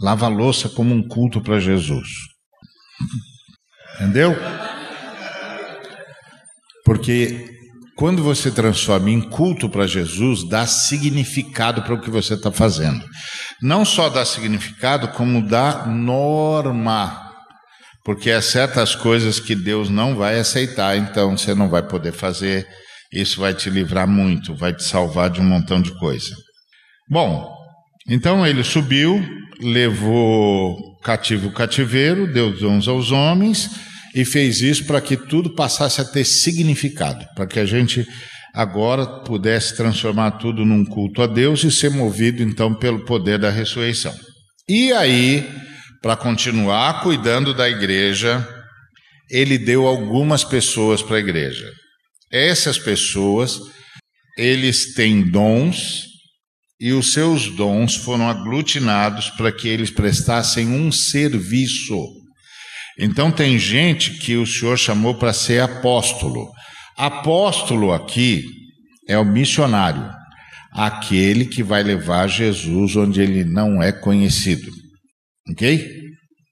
[0.00, 2.08] lava louça como um culto para Jesus.
[3.96, 4.34] Entendeu?
[6.84, 7.59] Porque
[8.00, 13.04] quando você transforma em culto para Jesus, dá significado para o que você está fazendo.
[13.60, 17.30] Não só dá significado, como dá norma.
[18.02, 22.66] Porque há certas coisas que Deus não vai aceitar, então você não vai poder fazer.
[23.12, 26.34] Isso vai te livrar muito, vai te salvar de um montão de coisa.
[27.06, 27.54] Bom,
[28.08, 29.22] então ele subiu,
[29.60, 33.68] levou cativo o cativeiro, deu dons aos homens
[34.14, 38.06] e fez isso para que tudo passasse a ter significado, para que a gente
[38.52, 43.50] agora pudesse transformar tudo num culto a Deus e ser movido então pelo poder da
[43.50, 44.14] ressurreição.
[44.68, 45.48] E aí,
[46.02, 48.46] para continuar cuidando da igreja,
[49.30, 51.70] ele deu algumas pessoas para a igreja.
[52.32, 53.60] Essas pessoas,
[54.36, 56.04] eles têm dons
[56.80, 62.19] e os seus dons foram aglutinados para que eles prestassem um serviço.
[63.02, 66.50] Então, tem gente que o Senhor chamou para ser apóstolo.
[66.98, 68.44] Apóstolo aqui
[69.08, 70.06] é o missionário,
[70.70, 74.70] aquele que vai levar Jesus onde ele não é conhecido.
[75.50, 75.82] Ok?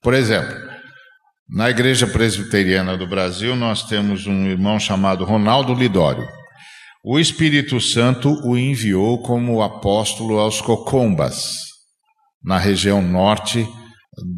[0.02, 0.56] Por exemplo,
[1.50, 6.26] na Igreja Presbiteriana do Brasil, nós temos um irmão chamado Ronaldo Lidório.
[7.04, 11.58] O Espírito Santo o enviou como apóstolo aos Cocombas,
[12.42, 13.68] na região norte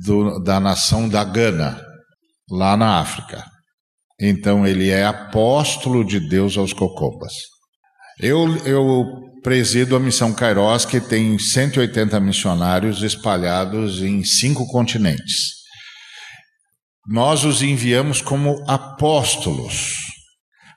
[0.05, 1.81] do, da nação da Gana,
[2.51, 3.45] lá na África.
[4.21, 7.33] Então ele é apóstolo de Deus aos Cocombas.
[8.19, 9.05] Eu, eu
[9.43, 15.61] presido a missão Kairos, que tem 180 missionários espalhados em cinco continentes.
[17.07, 19.95] Nós os enviamos como apóstolos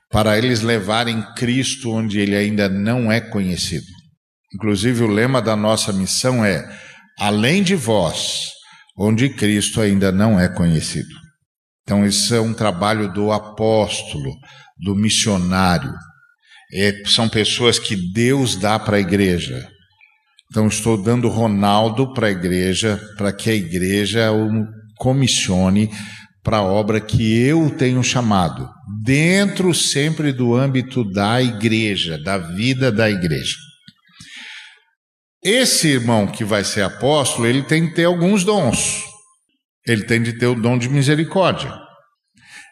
[0.09, 3.87] para eles levarem Cristo onde ele ainda não é conhecido.
[4.55, 6.63] Inclusive, o lema da nossa missão é:
[7.19, 8.51] além de vós,
[8.97, 11.22] onde Cristo ainda não é conhecido.
[11.83, 14.31] Então, isso é um trabalho do apóstolo,
[14.77, 15.91] do missionário.
[16.73, 19.67] É, são pessoas que Deus dá para a igreja.
[20.49, 24.65] Então, estou dando Ronaldo para a igreja, para que a igreja o
[24.97, 25.89] comissione
[26.43, 28.69] para a obra que eu tenho chamado,
[29.01, 33.55] dentro sempre do âmbito da igreja, da vida da igreja.
[35.41, 39.03] Esse irmão que vai ser apóstolo, ele tem que ter alguns dons.
[39.87, 41.73] Ele tem de ter o dom de misericórdia.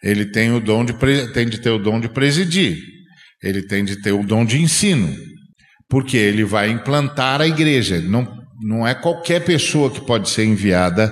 [0.01, 0.93] Ele tem, o dom de,
[1.33, 2.77] tem de ter o dom de presidir.
[3.43, 5.13] Ele tem de ter o dom de ensino.
[5.89, 7.99] Porque ele vai implantar a igreja.
[8.01, 8.27] Não,
[8.61, 11.11] não é qualquer pessoa que pode ser enviada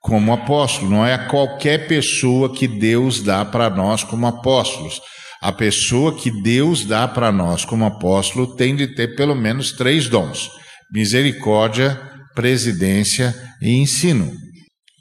[0.00, 0.90] como apóstolo.
[0.90, 5.00] Não é qualquer pessoa que Deus dá para nós como apóstolos.
[5.42, 10.08] A pessoa que Deus dá para nós como apóstolo tem de ter pelo menos três
[10.08, 10.48] dons:
[10.90, 12.00] misericórdia,
[12.34, 14.45] presidência e ensino.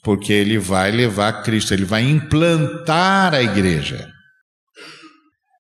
[0.06, 4.08] Porque ele vai levar Cristo, ele vai implantar a igreja.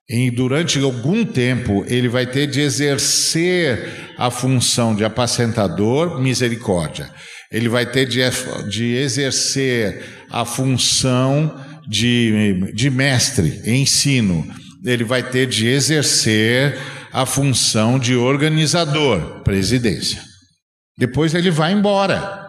[0.07, 7.11] E durante algum tempo ele vai ter de exercer a função de apacentador, misericórdia
[7.55, 8.19] ele vai ter de,
[8.69, 11.55] de exercer a função
[11.87, 14.45] de, de mestre, ensino,
[14.83, 16.77] ele vai ter de exercer
[17.13, 20.21] a função de organizador, presidência.
[20.97, 22.44] Depois ele vai embora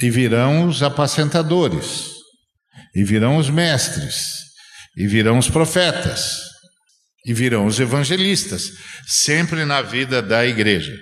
[0.00, 2.10] e virão os apacentadores,
[2.94, 4.26] e virão os mestres,
[4.96, 6.40] e virão os profetas,
[7.24, 8.72] e virão os evangelistas,
[9.06, 10.94] sempre na vida da igreja.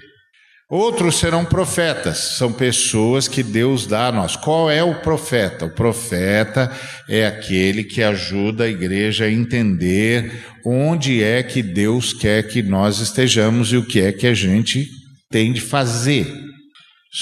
[0.71, 4.37] Outros serão profetas, são pessoas que Deus dá a nós.
[4.37, 5.67] Qual é o profeta?
[5.67, 6.75] O profeta
[7.11, 10.33] é aquele que ajuda a igreja a entender
[10.65, 14.89] onde é que Deus quer que nós estejamos e o que é que a gente
[15.31, 16.27] tem de fazer.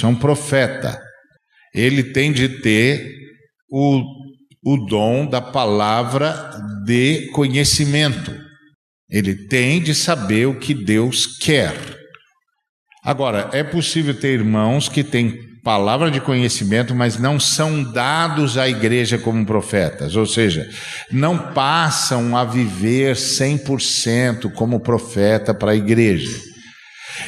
[0.05, 1.10] Um profeta.
[1.75, 3.15] Ele tem de ter
[3.71, 4.03] o,
[4.65, 6.51] o dom da palavra
[6.85, 8.35] de conhecimento.
[9.09, 11.75] Ele tem de saber o que Deus quer.
[13.05, 18.69] Agora, é possível ter irmãos que têm palavra de conhecimento, mas não são dados à
[18.69, 20.69] igreja como profetas, ou seja,
[21.11, 26.50] não passam a viver 100% como profeta para a igreja.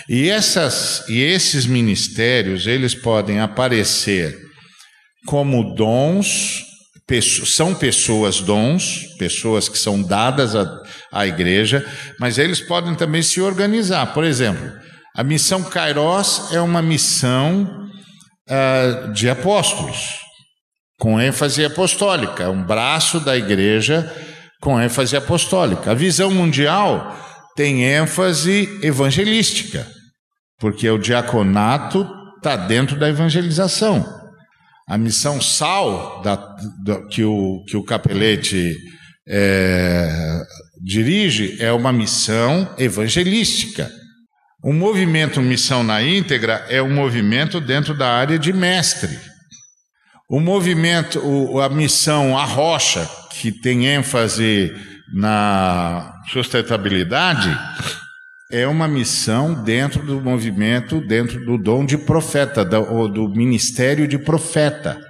[0.08, 4.34] E, essas, e esses ministérios, eles podem aparecer
[5.26, 6.62] como dons,
[7.44, 10.66] são pessoas dons, pessoas que são dadas à,
[11.12, 11.84] à igreja,
[12.18, 14.14] mas eles podem também se organizar.
[14.14, 14.72] Por exemplo,
[15.14, 17.88] a missão Kairos é uma missão
[18.48, 20.08] uh, de apóstolos,
[20.98, 24.10] com ênfase apostólica, um braço da igreja
[24.60, 25.90] com ênfase apostólica.
[25.90, 27.18] A visão mundial
[27.56, 29.86] tem ênfase evangelística,
[30.58, 34.04] porque o diaconato está dentro da evangelização.
[34.88, 36.36] A missão sal da,
[36.84, 38.76] da, que, o, que o capelete
[39.28, 40.42] é,
[40.82, 43.90] dirige é uma missão evangelística.
[44.62, 49.18] O movimento Missão na Íntegra é um movimento dentro da área de mestre.
[50.30, 51.20] O movimento,
[51.60, 54.72] a missão A Rocha, que tem ênfase
[55.12, 57.48] na sustentabilidade,
[58.50, 64.18] é uma missão dentro do movimento, dentro do dom de profeta, do, do ministério de
[64.18, 65.00] profeta,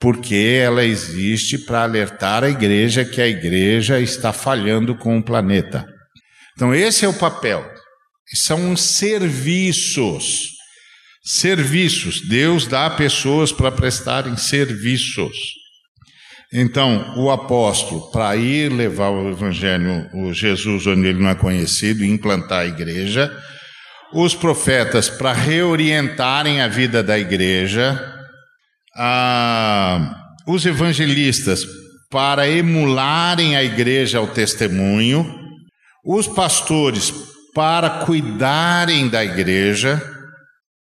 [0.00, 5.86] porque ela existe para alertar a igreja que a igreja está falhando com o planeta.
[6.56, 7.70] Então, esse é o papel.
[8.34, 10.48] São serviços.
[11.22, 12.26] Serviços.
[12.28, 15.59] Deus dá pessoas para prestarem serviços.
[16.52, 22.04] Então, o apóstolo, para ir levar o evangelho, o Jesus onde ele não é conhecido,
[22.04, 23.30] e implantar a igreja,
[24.12, 28.00] os profetas para reorientarem a vida da igreja,
[30.44, 31.64] os evangelistas
[32.10, 35.24] para emularem a igreja ao testemunho,
[36.04, 37.14] os pastores
[37.54, 40.02] para cuidarem da igreja,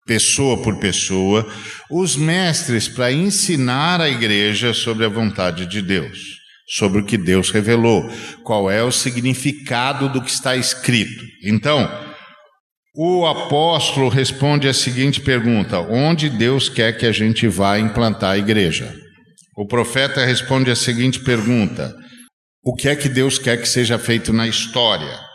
[0.07, 1.47] pessoa por pessoa,
[1.91, 6.19] os mestres para ensinar a igreja sobre a vontade de Deus,
[6.69, 8.09] sobre o que Deus revelou,
[8.45, 11.25] qual é o significado do que está escrito.
[11.45, 11.89] Então,
[12.95, 18.39] o apóstolo responde a seguinte pergunta: onde Deus quer que a gente vá implantar a
[18.39, 18.93] igreja?
[19.57, 21.95] O profeta responde a seguinte pergunta:
[22.65, 25.30] o que é que Deus quer que seja feito na história?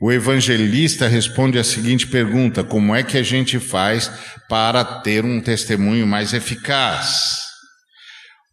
[0.00, 4.10] O evangelista responde a seguinte pergunta: como é que a gente faz
[4.48, 7.20] para ter um testemunho mais eficaz?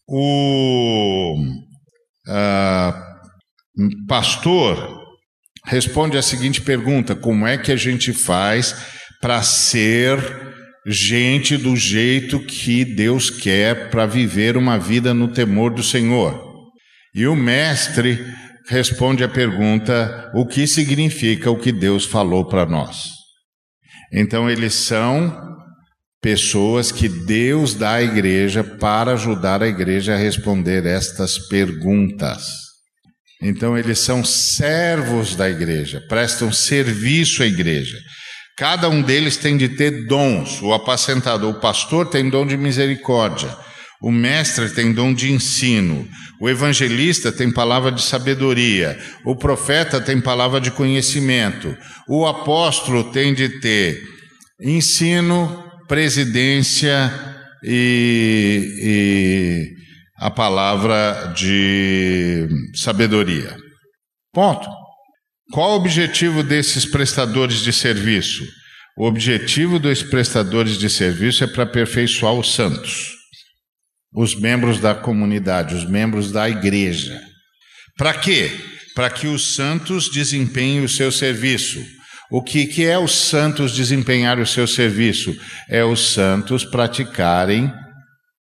[0.06, 1.38] O
[2.28, 2.94] uh,
[4.08, 5.06] pastor
[5.66, 8.76] responde a seguinte pergunta: como é que a gente faz
[9.22, 10.20] para ser
[10.86, 16.46] gente do jeito que Deus quer para viver uma vida no temor do Senhor?
[17.16, 18.20] E o mestre
[18.68, 23.10] responde a pergunta: o que significa o que Deus falou para nós?
[24.14, 25.56] Então, eles são
[26.22, 32.68] pessoas que Deus dá à igreja para ajudar a igreja a responder estas perguntas.
[33.42, 37.98] Então, eles são servos da igreja, prestam serviço à igreja.
[38.58, 40.62] Cada um deles tem de ter dons.
[40.64, 43.56] O apacentador, o pastor tem dom de misericórdia.
[44.02, 46.08] O mestre tem dom de ensino,
[46.40, 51.76] o evangelista tem palavra de sabedoria, o profeta tem palavra de conhecimento,
[52.08, 54.00] o apóstolo tem de ter
[54.62, 57.12] ensino, presidência
[57.64, 63.58] e, e a palavra de sabedoria.
[64.32, 64.70] Ponto.
[65.52, 68.44] Qual o objetivo desses prestadores de serviço?
[68.96, 73.17] O objetivo dos prestadores de serviço é para aperfeiçoar os santos
[74.18, 77.22] os membros da comunidade, os membros da igreja.
[77.96, 78.50] Para quê?
[78.96, 81.80] Para que os santos desempenhem o seu serviço.
[82.32, 85.38] O que, que é os santos desempenhar o seu serviço?
[85.70, 87.72] É os santos praticarem,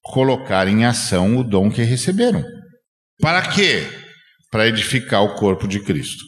[0.00, 2.44] colocar em ação o dom que receberam.
[3.20, 3.84] Para quê?
[4.52, 6.22] Para edificar o corpo de Cristo.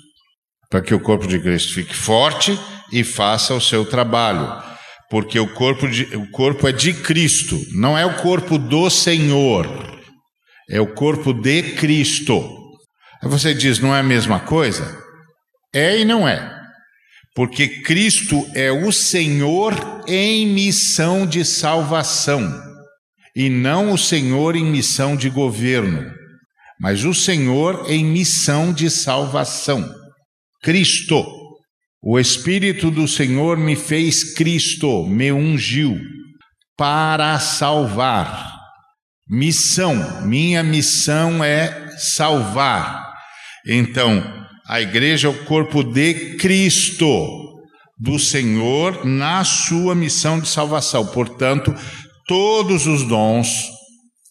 [0.68, 2.59] Para que o corpo de Cristo fique forte
[2.90, 4.76] e faça o seu trabalho
[5.11, 9.66] porque o corpo, de, o corpo é de Cristo, não é o corpo do Senhor,
[10.68, 12.40] é o corpo de Cristo.
[13.22, 14.98] Aí você diz, não é a mesma coisa?
[15.72, 16.54] É e não é.
[17.34, 19.74] Porque Cristo é o Senhor
[20.09, 22.42] em missão de salvação,
[23.34, 26.11] e não o Senhor em missão de governo,
[26.80, 29.86] mas o Senhor em missão de salvação.
[30.62, 31.36] Cristo.
[32.09, 35.98] O Espírito do Senhor me fez Cristo, me ungiu.
[36.76, 38.61] para salvar.
[39.28, 43.12] Missão, minha missão é salvar.
[43.66, 44.22] Então,
[44.68, 47.59] a igreja é o corpo de Cristo,
[47.98, 51.07] do Senhor, na sua missão de salvação.
[51.09, 51.74] Portanto,
[52.28, 53.48] todos os dons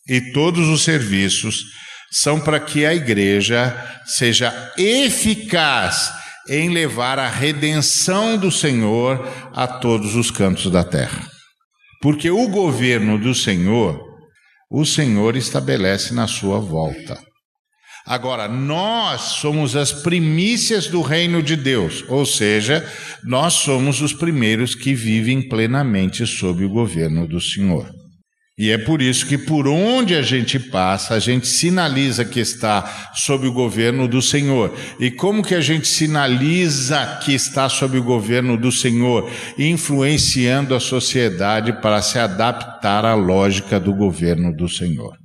[0.08, 1.66] e todos os serviços
[2.10, 10.16] são para que a igreja seja eficaz em levar a redenção do Senhor a todos
[10.16, 11.28] os cantos da terra.
[12.02, 14.00] Porque o governo do Senhor,
[14.70, 17.20] o Senhor estabelece na sua volta.
[18.06, 22.88] Agora, nós somos as primícias do reino de Deus, ou seja,
[23.24, 27.90] nós somos os primeiros que vivem plenamente sob o governo do Senhor.
[28.58, 33.12] E é por isso que por onde a gente passa, a gente sinaliza que está
[33.14, 34.74] sob o governo do Senhor.
[34.98, 39.30] E como que a gente sinaliza que está sob o governo do Senhor?
[39.58, 45.18] Influenciando a sociedade para se adaptar à lógica do governo do Senhor.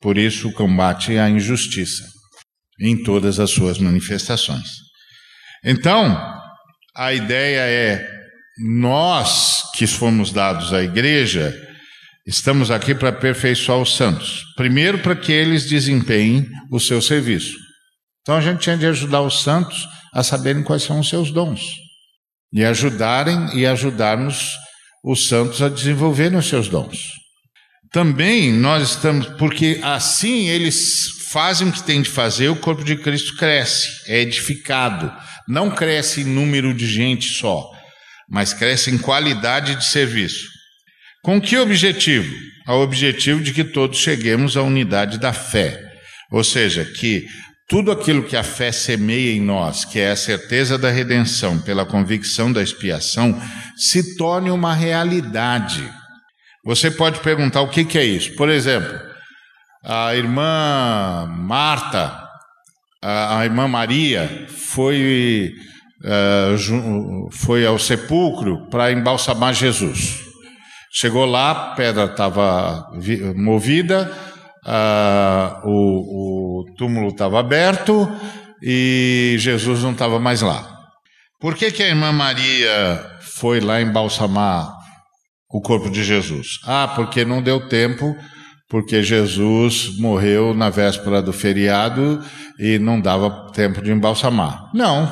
[0.00, 2.04] Por isso o combate à injustiça
[2.80, 4.68] em todas as suas manifestações.
[5.62, 6.18] Então,
[6.96, 8.04] a ideia é
[8.58, 11.54] nós que fomos dados à igreja,
[12.24, 14.44] Estamos aqui para aperfeiçoar os santos.
[14.56, 17.58] Primeiro, para que eles desempenhem o seu serviço.
[18.20, 21.62] Então, a gente tinha de ajudar os santos a saberem quais são os seus dons.
[22.52, 24.50] E ajudarem e ajudarmos
[25.04, 27.10] os santos a desenvolverem os seus dons.
[27.90, 32.96] Também nós estamos, porque assim eles fazem o que tem de fazer, o corpo de
[32.96, 35.12] Cristo cresce, é edificado.
[35.48, 37.68] Não cresce em número de gente só,
[38.28, 40.51] mas cresce em qualidade de serviço.
[41.22, 42.34] Com que objetivo?
[42.66, 45.80] Ao objetivo de que todos cheguemos à unidade da fé.
[46.32, 47.26] Ou seja, que
[47.68, 51.86] tudo aquilo que a fé semeia em nós, que é a certeza da redenção pela
[51.86, 53.40] convicção da expiação,
[53.76, 55.88] se torne uma realidade.
[56.64, 58.34] Você pode perguntar o que, é isso?
[58.34, 58.92] Por exemplo,
[59.84, 62.28] a irmã Marta,
[63.00, 65.54] a, irmã Maria, foi,
[66.04, 70.31] uh, foi ao sepulcro para embalsamar Jesus.
[70.94, 72.86] Chegou lá, a pedra estava
[73.34, 74.12] movida,
[75.64, 78.06] o, o túmulo estava aberto
[78.62, 80.68] e Jesus não estava mais lá.
[81.40, 84.70] Por que, que a irmã Maria foi lá embalsamar
[85.50, 86.60] o corpo de Jesus?
[86.66, 88.14] Ah, porque não deu tempo,
[88.68, 92.22] porque Jesus morreu na véspera do feriado
[92.58, 94.70] e não dava tempo de embalsamar.
[94.74, 95.10] Não,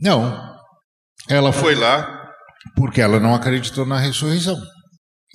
[0.00, 0.50] não.
[1.28, 2.18] Ela foi lá
[2.74, 4.60] porque ela não acreditou na ressurreição.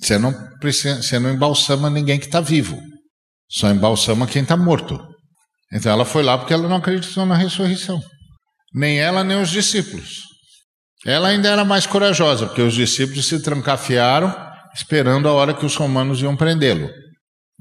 [0.00, 2.78] Você não, precisa, você não embalsama ninguém que está vivo,
[3.50, 4.98] só embalsama quem está morto.
[5.72, 8.00] Então ela foi lá porque ela não acreditou na ressurreição.
[8.74, 10.22] Nem ela, nem os discípulos.
[11.04, 14.34] Ela ainda era mais corajosa, porque os discípulos se trancafiaram
[14.74, 16.90] esperando a hora que os romanos iam prendê-lo.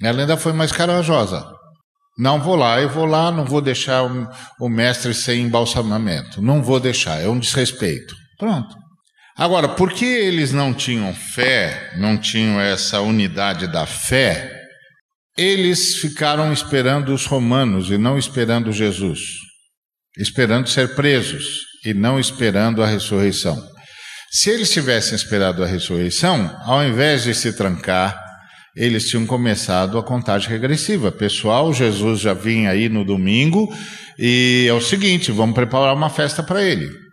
[0.01, 1.45] Ela ainda foi mais corajosa.
[2.17, 4.03] Não vou lá, eu vou lá, não vou deixar
[4.59, 6.41] o, mestre sem embalsamamento.
[6.41, 8.15] Não vou deixar, é um desrespeito.
[8.37, 8.75] Pronto.
[9.37, 14.49] Agora, por que eles não tinham fé, não tinham essa unidade da fé,
[15.37, 19.19] eles ficaram esperando os romanos e não esperando Jesus,
[20.17, 21.43] esperando ser presos
[21.83, 23.61] e não esperando a ressurreição.
[24.31, 28.17] Se eles tivessem esperado a ressurreição, ao invés de se trancar,
[28.75, 31.11] eles tinham começado a contagem regressiva.
[31.11, 33.73] Pessoal, Jesus já vinha aí no domingo
[34.17, 37.04] e é o seguinte: vamos preparar uma festa para ele.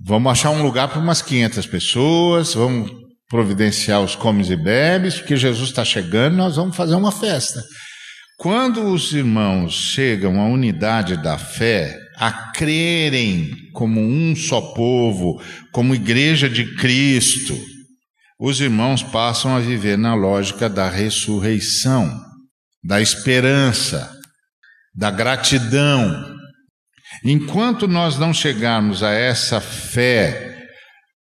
[0.00, 2.90] Vamos achar um lugar para umas 500 pessoas, vamos
[3.28, 7.62] providenciar os comes e bebes, porque Jesus está chegando, nós vamos fazer uma festa.
[8.38, 15.42] Quando os irmãos chegam à unidade da fé, a crerem como um só povo,
[15.72, 17.58] como igreja de Cristo,
[18.38, 22.08] os irmãos passam a viver na lógica da ressurreição,
[22.84, 24.16] da esperança,
[24.94, 26.37] da gratidão,
[27.24, 30.56] Enquanto nós não chegarmos a essa fé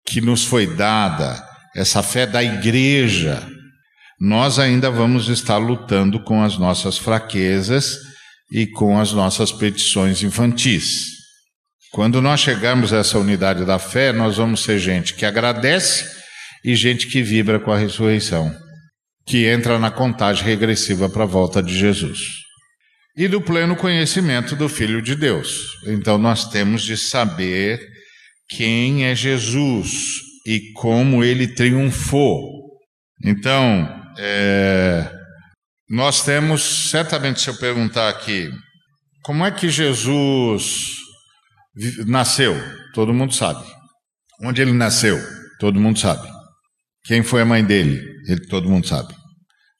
[0.05, 1.43] que nos foi dada,
[1.75, 3.45] essa fé da igreja,
[4.19, 7.97] nós ainda vamos estar lutando com as nossas fraquezas
[8.51, 11.05] e com as nossas petições infantis.
[11.91, 16.09] Quando nós chegarmos a essa unidade da fé, nós vamos ser gente que agradece
[16.63, 18.55] e gente que vibra com a ressurreição,
[19.25, 22.41] que entra na contagem regressiva para a volta de Jesus
[23.15, 25.77] e do pleno conhecimento do Filho de Deus.
[25.85, 27.79] Então nós temos de saber
[28.49, 32.61] quem é Jesus e como ele triunfou.
[33.23, 35.11] Então, é,
[35.89, 38.49] nós temos, certamente, se eu perguntar aqui,
[39.23, 40.97] como é que Jesus
[42.07, 42.55] nasceu?
[42.93, 43.63] Todo mundo sabe.
[44.43, 45.19] Onde ele nasceu?
[45.59, 46.27] Todo mundo sabe.
[47.03, 48.01] Quem foi a mãe dele?
[48.27, 49.13] Ele todo mundo sabe.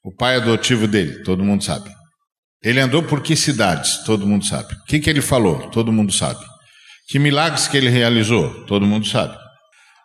[0.03, 1.89] O pai adotivo dele, todo mundo sabe.
[2.63, 4.03] Ele andou por que cidades?
[4.03, 4.73] Todo mundo sabe.
[4.75, 5.69] O que, que ele falou?
[5.69, 6.39] Todo mundo sabe.
[7.07, 8.65] Que milagres que ele realizou?
[8.65, 9.37] Todo mundo sabe.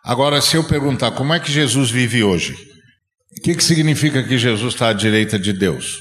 [0.03, 2.53] Agora, se eu perguntar como é que Jesus vive hoje,
[3.37, 5.97] o que, que significa que Jesus está à direita de Deus?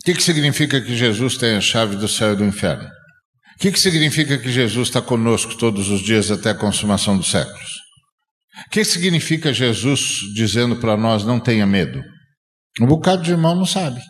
[0.00, 2.88] O que, que significa que Jesus tem a chave do céu e do inferno?
[3.56, 7.30] O que, que significa que Jesus está conosco todos os dias até a consumação dos
[7.30, 7.70] séculos?
[8.66, 12.02] O que significa Jesus dizendo para nós não tenha medo?
[12.80, 14.00] Um bocado de irmão não sabe.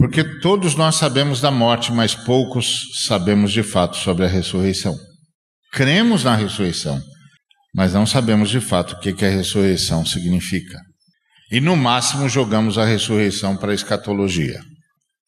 [0.00, 4.96] Porque todos nós sabemos da morte, mas poucos sabemos de fato sobre a ressurreição.
[5.74, 6.98] Cremos na ressurreição,
[7.74, 10.80] mas não sabemos de fato o que, a ressurreição significa.
[11.52, 14.62] E no máximo jogamos a ressurreição para a escatologia.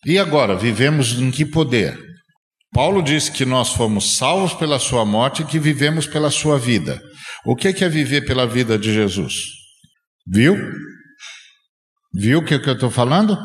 [0.06, 1.94] E agora, vivemos em que poder?
[2.72, 6.98] Paulo diz que nós fomos salvos pela sua morte e que vivemos pela sua vida.
[7.44, 9.34] O que é viver pela vida de Jesus?
[10.26, 10.56] Viu?
[12.14, 13.36] Viu o que eu estou falando?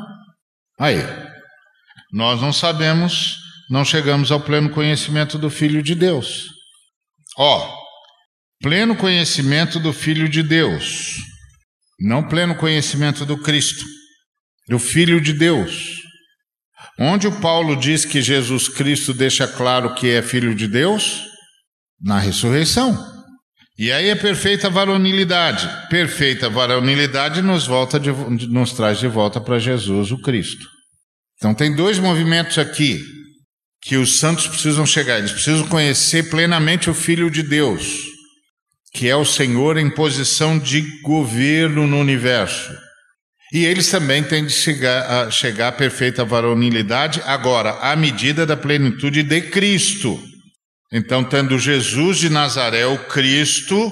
[0.80, 0.97] Aí,
[2.11, 3.38] nós não sabemos,
[3.69, 6.49] não chegamos ao pleno conhecimento do Filho de Deus.
[7.38, 7.75] Ó,
[8.61, 11.15] pleno conhecimento do Filho de Deus,
[11.99, 13.84] não pleno conhecimento do Cristo,
[14.67, 15.97] do Filho de Deus.
[16.99, 21.23] Onde o Paulo diz que Jesus Cristo deixa claro que é Filho de Deus?
[22.01, 23.16] Na ressurreição.
[23.78, 25.69] E aí a perfeita varonilidade.
[25.89, 30.67] Perfeita varonilidade nos, volta de, nos traz de volta para Jesus, o Cristo.
[31.38, 32.99] Então tem dois movimentos aqui
[33.80, 35.19] que os santos precisam chegar.
[35.19, 38.01] Eles precisam conhecer plenamente o Filho de Deus,
[38.93, 42.75] que é o Senhor em posição de governo no universo.
[43.53, 48.57] E eles também têm de chegar a, chegar à perfeita varonilidade, agora, à medida da
[48.57, 50.21] plenitude de Cristo.
[50.91, 53.91] Então, tendo Jesus de Nazaré, o Cristo,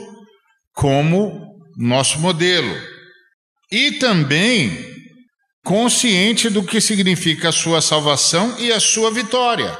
[0.73, 2.73] como nosso modelo.
[3.71, 4.93] E também
[5.63, 9.75] consciente do que significa a sua salvação e a sua vitória.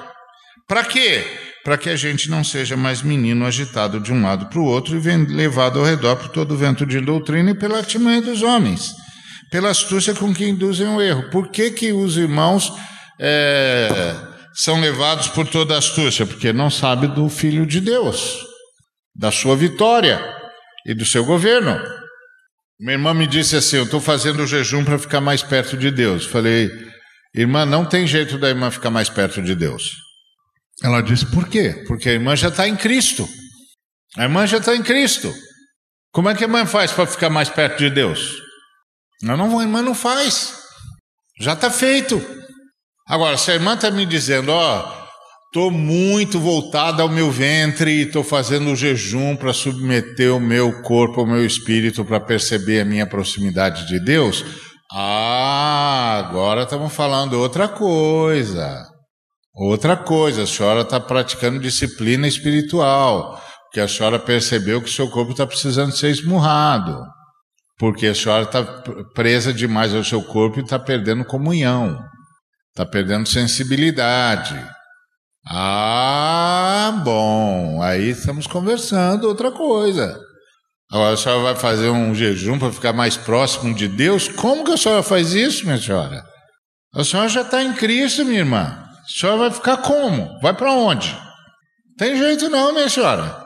[0.67, 1.23] Para quê?
[1.63, 4.97] Para que a gente não seja mais menino agitado de um lado para o outro
[4.97, 8.93] e levado ao redor por todo o vento de doutrina e pela artimanha dos homens,
[9.51, 11.29] pela astúcia com que induzem o erro.
[11.29, 12.73] Por que, que os irmãos.
[13.17, 18.45] É são levados por toda astúcia, porque não sabe do Filho de Deus,
[19.13, 20.19] da sua vitória
[20.85, 21.77] e do seu governo.
[22.79, 25.91] Minha irmã me disse assim: Eu estou fazendo o jejum para ficar mais perto de
[25.91, 26.25] Deus.
[26.25, 26.69] Falei,
[27.33, 29.91] irmã, não tem jeito da irmã ficar mais perto de Deus.
[30.81, 31.83] Ela disse: Por quê?
[31.87, 33.27] Porque a irmã já está em Cristo.
[34.17, 35.33] A irmã já está em Cristo.
[36.11, 38.41] Como é que a irmã faz para ficar mais perto de Deus?
[39.21, 40.53] Não, não, a irmã não faz.
[41.39, 42.21] Já está feito.
[43.07, 45.05] Agora, se a irmã está me dizendo, ó,
[45.45, 50.81] estou muito voltada ao meu ventre e estou fazendo o jejum para submeter o meu
[50.81, 54.43] corpo, o meu espírito para perceber a minha proximidade de Deus,
[54.91, 58.83] ah, agora estamos falando outra coisa.
[59.53, 65.09] Outra coisa, a senhora está praticando disciplina espiritual, porque a senhora percebeu que o seu
[65.09, 67.01] corpo está precisando ser esmurrado,
[67.77, 68.63] porque a senhora está
[69.13, 71.97] presa demais ao seu corpo e está perdendo comunhão.
[72.75, 74.53] Está perdendo sensibilidade.
[75.47, 77.81] Ah, bom.
[77.81, 80.19] Aí estamos conversando outra coisa.
[80.91, 84.27] Agora a senhora vai fazer um jejum para ficar mais próximo de Deus?
[84.27, 86.21] Como que a senhora faz isso, minha senhora?
[86.93, 88.77] A senhora já está em Cristo, minha irmã.
[89.05, 90.37] A senhora vai ficar como?
[90.41, 91.17] Vai para onde?
[91.97, 93.41] Tem jeito não, minha senhora.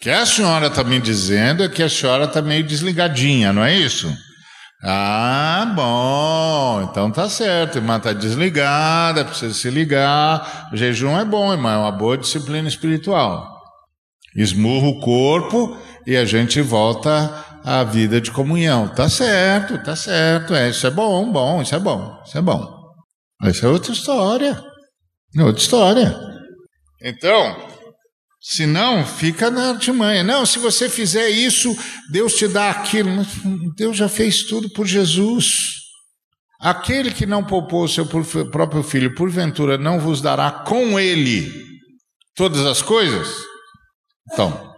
[0.00, 3.64] O que a senhora está me dizendo é que a senhora está meio desligadinha, não
[3.64, 4.14] é isso?
[4.86, 7.78] Ah, bom, então tá certo.
[7.78, 10.68] Irmã está desligada, precisa se ligar.
[10.72, 13.62] O jejum é bom, irmã, é uma boa disciplina espiritual.
[14.36, 15.74] Esmurra o corpo
[16.06, 17.32] e a gente volta
[17.64, 18.88] à vida de comunhão.
[18.88, 20.54] Tá certo, tá certo.
[20.54, 22.84] É, isso é bom, bom, isso é bom, isso é bom.
[23.44, 24.62] Isso é outra história.
[25.34, 26.14] É outra história.
[27.02, 27.56] Então,
[28.46, 30.22] se não, fica na artimanha.
[30.22, 31.74] Não, se você fizer isso,
[32.10, 33.26] Deus te dá aquilo.
[33.74, 35.46] Deus já fez tudo por Jesus.
[36.60, 41.50] Aquele que não poupou seu próprio filho, porventura não vos dará com ele
[42.36, 43.34] todas as coisas?
[44.30, 44.74] Então,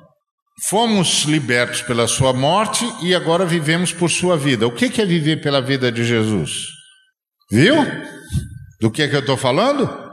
[0.68, 4.64] fomos libertos pela sua morte e agora vivemos por sua vida.
[4.64, 6.52] O que é viver pela vida de Jesus?
[7.50, 7.74] Viu?
[8.80, 10.05] Do que é que eu estou falando?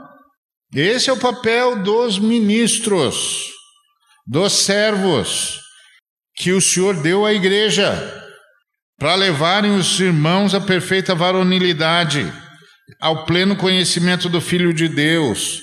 [0.74, 3.44] Esse é o papel dos ministros,
[4.26, 5.60] dos servos
[6.36, 8.22] que o Senhor deu à igreja
[8.98, 12.32] para levarem os irmãos à perfeita varonilidade,
[13.00, 15.60] ao pleno conhecimento do Filho de Deus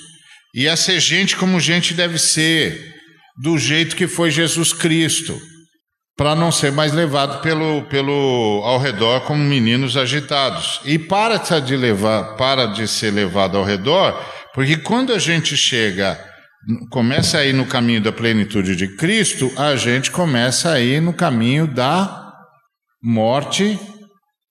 [0.54, 2.94] e a ser gente como gente deve ser,
[3.42, 5.38] do jeito que foi Jesus Cristo,
[6.16, 10.80] para não ser mais levado pelo, pelo ao redor como meninos agitados.
[10.84, 14.22] E para de levar, para de ser levado ao redor,
[14.54, 16.18] porque quando a gente chega,
[16.90, 21.12] começa a ir no caminho da plenitude de Cristo, a gente começa a ir no
[21.12, 22.32] caminho da
[23.02, 23.78] morte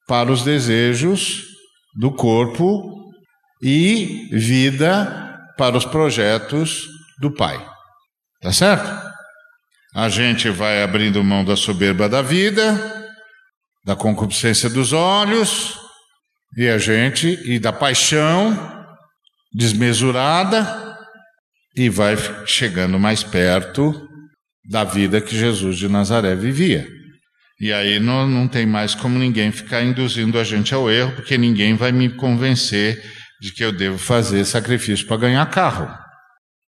[0.08, 1.44] para os desejos
[1.96, 3.12] do corpo
[3.62, 6.88] e vida para os projetos
[7.20, 7.64] do Pai.
[8.42, 8.90] Tá certo?
[9.94, 13.08] A gente vai abrindo mão da soberba da vida,
[13.86, 15.78] da concupiscência dos olhos,
[16.58, 18.81] e a gente e da paixão
[19.54, 20.98] desmesurada
[21.76, 24.08] e vai chegando mais perto
[24.70, 26.88] da vida que Jesus de Nazaré vivia.
[27.60, 31.38] E aí não, não tem mais como ninguém ficar induzindo a gente ao erro, porque
[31.38, 33.02] ninguém vai me convencer
[33.40, 35.88] de que eu devo fazer sacrifício para ganhar carro.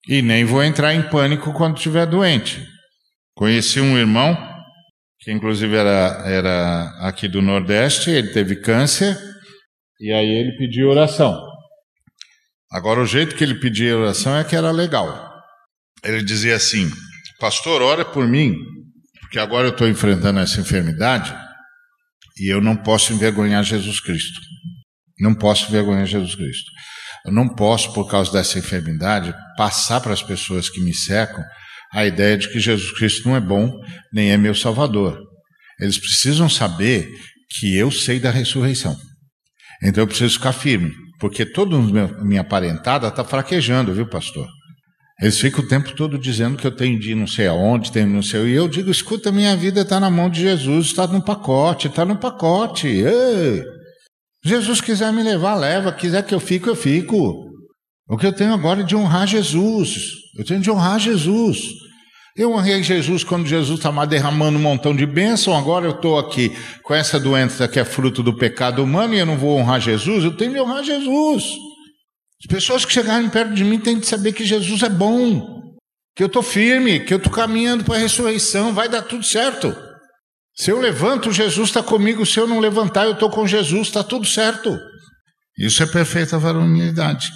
[0.08, 2.66] E nem vou entrar em pânico quando estiver doente.
[3.36, 4.38] Conheci um irmão,
[5.20, 9.18] que inclusive era, era aqui do Nordeste, ele teve câncer,
[10.00, 11.49] e aí ele pediu oração.
[12.72, 15.34] Agora, o jeito que ele pedia oração é que era legal.
[16.03, 16.91] Ele dizia assim:
[17.39, 18.55] Pastor, ora por mim,
[19.22, 21.36] porque agora eu estou enfrentando essa enfermidade
[22.38, 24.39] e eu não posso envergonhar Jesus Cristo.
[25.20, 26.72] Não posso envergonhar Jesus Cristo.
[27.26, 31.43] Eu não posso, por causa dessa enfermidade, passar para as pessoas que me cercam
[31.91, 33.72] a ideia de que Jesus Cristo não é bom,
[34.13, 35.20] nem é meu Salvador.
[35.80, 37.09] Eles precisam saber
[37.49, 38.95] que eu sei da ressurreição.
[39.84, 41.78] Então eu preciso ficar firme, porque toda
[42.24, 44.47] minha parentada está fraquejando, viu, pastor?
[45.22, 48.07] Eles ficam o tempo todo dizendo que eu tenho de ir não sei aonde, tenho
[48.07, 48.47] não sei.
[48.47, 52.05] E eu digo: escuta, minha vida está na mão de Jesus, está no pacote, está
[52.05, 52.88] no pacote.
[52.88, 53.61] Ei!
[54.45, 55.91] Jesus quiser me levar, leva.
[55.91, 57.49] Quiser que eu fique, eu fico.
[58.07, 60.05] O que eu tenho agora é de honrar Jesus.
[60.38, 61.59] Eu tenho de honrar Jesus.
[62.40, 65.54] Eu honrei Jesus quando Jesus estava derramando um montão de bênção.
[65.58, 69.26] Agora eu estou aqui com essa doença que é fruto do pecado humano e eu
[69.26, 70.24] não vou honrar Jesus.
[70.24, 71.44] Eu tenho de honrar Jesus.
[72.42, 75.76] As pessoas que chegarem perto de mim têm de saber que Jesus é bom,
[76.16, 78.74] que eu estou firme, que eu estou caminhando para a ressurreição.
[78.74, 79.76] Vai dar tudo certo.
[80.56, 82.26] Se eu levanto, Jesus está comigo.
[82.26, 83.90] Se eu não levantar, eu estou com Jesus.
[83.90, 84.80] Está tudo certo.
[85.58, 87.34] Isso é perfeita varonilidade.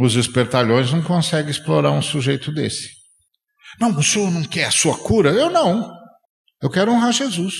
[0.00, 3.03] Os espertalhões não conseguem explorar um sujeito desse.
[3.80, 5.30] Não, o senhor não quer a sua cura?
[5.30, 5.90] Eu não.
[6.62, 7.54] Eu quero honrar Jesus.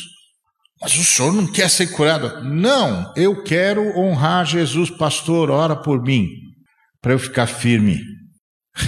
[0.80, 2.42] Mas o senhor não quer ser curado?
[2.44, 6.28] Não, eu quero honrar Jesus, pastor, ora por mim,
[7.00, 8.00] para eu ficar firme.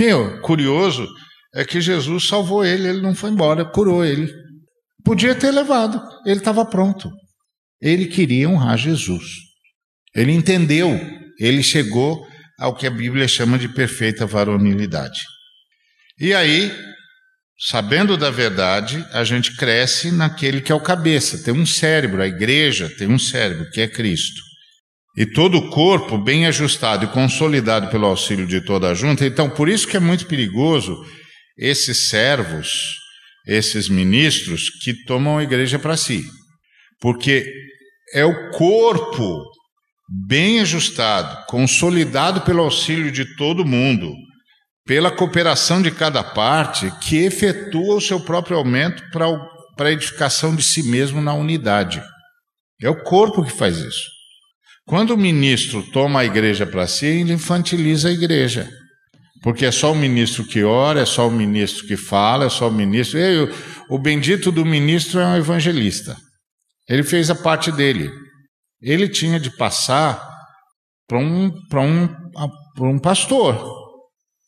[0.01, 1.09] Eu, curioso
[1.55, 4.31] é que Jesus salvou ele, ele não foi embora, curou ele.
[5.05, 7.11] Podia ter levado, ele estava pronto.
[7.81, 9.25] Ele queria honrar Jesus.
[10.15, 11.01] Ele entendeu,
[11.39, 12.27] ele chegou
[12.59, 15.21] ao que a Bíblia chama de perfeita varonilidade.
[16.19, 16.73] E aí,
[17.59, 22.27] sabendo da verdade, a gente cresce naquele que é o cabeça, tem um cérebro, a
[22.27, 24.41] igreja tem um cérebro, que é Cristo.
[25.17, 29.25] E todo o corpo bem ajustado e consolidado pelo auxílio de toda a junta.
[29.25, 30.95] Então, por isso que é muito perigoso
[31.57, 32.97] esses servos,
[33.47, 36.23] esses ministros que tomam a igreja para si.
[37.01, 37.51] Porque
[38.13, 39.43] é o corpo
[40.29, 44.13] bem ajustado, consolidado pelo auxílio de todo mundo,
[44.87, 50.63] pela cooperação de cada parte, que efetua o seu próprio aumento para, a edificação de
[50.63, 52.03] si mesmo na unidade.
[52.81, 54.09] É o corpo que faz isso.
[54.87, 58.69] Quando o ministro toma a igreja para si, ele infantiliza a igreja.
[59.43, 62.69] Porque é só o ministro que ora, é só o ministro que fala, é só
[62.69, 63.19] o ministro.
[63.19, 63.55] E o,
[63.91, 66.17] o bendito do ministro é um evangelista.
[66.89, 68.11] Ele fez a parte dele
[68.81, 70.23] ele tinha de passar
[71.09, 72.09] para um, um,
[72.81, 73.86] um pastor,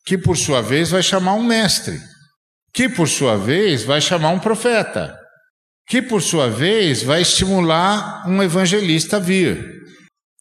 [0.08, 2.00] que por sua vez vai chamar um mestre,
[2.72, 5.14] que por sua vez vai chamar um profeta,
[5.86, 9.62] que por sua vez vai estimular um evangelista a vir.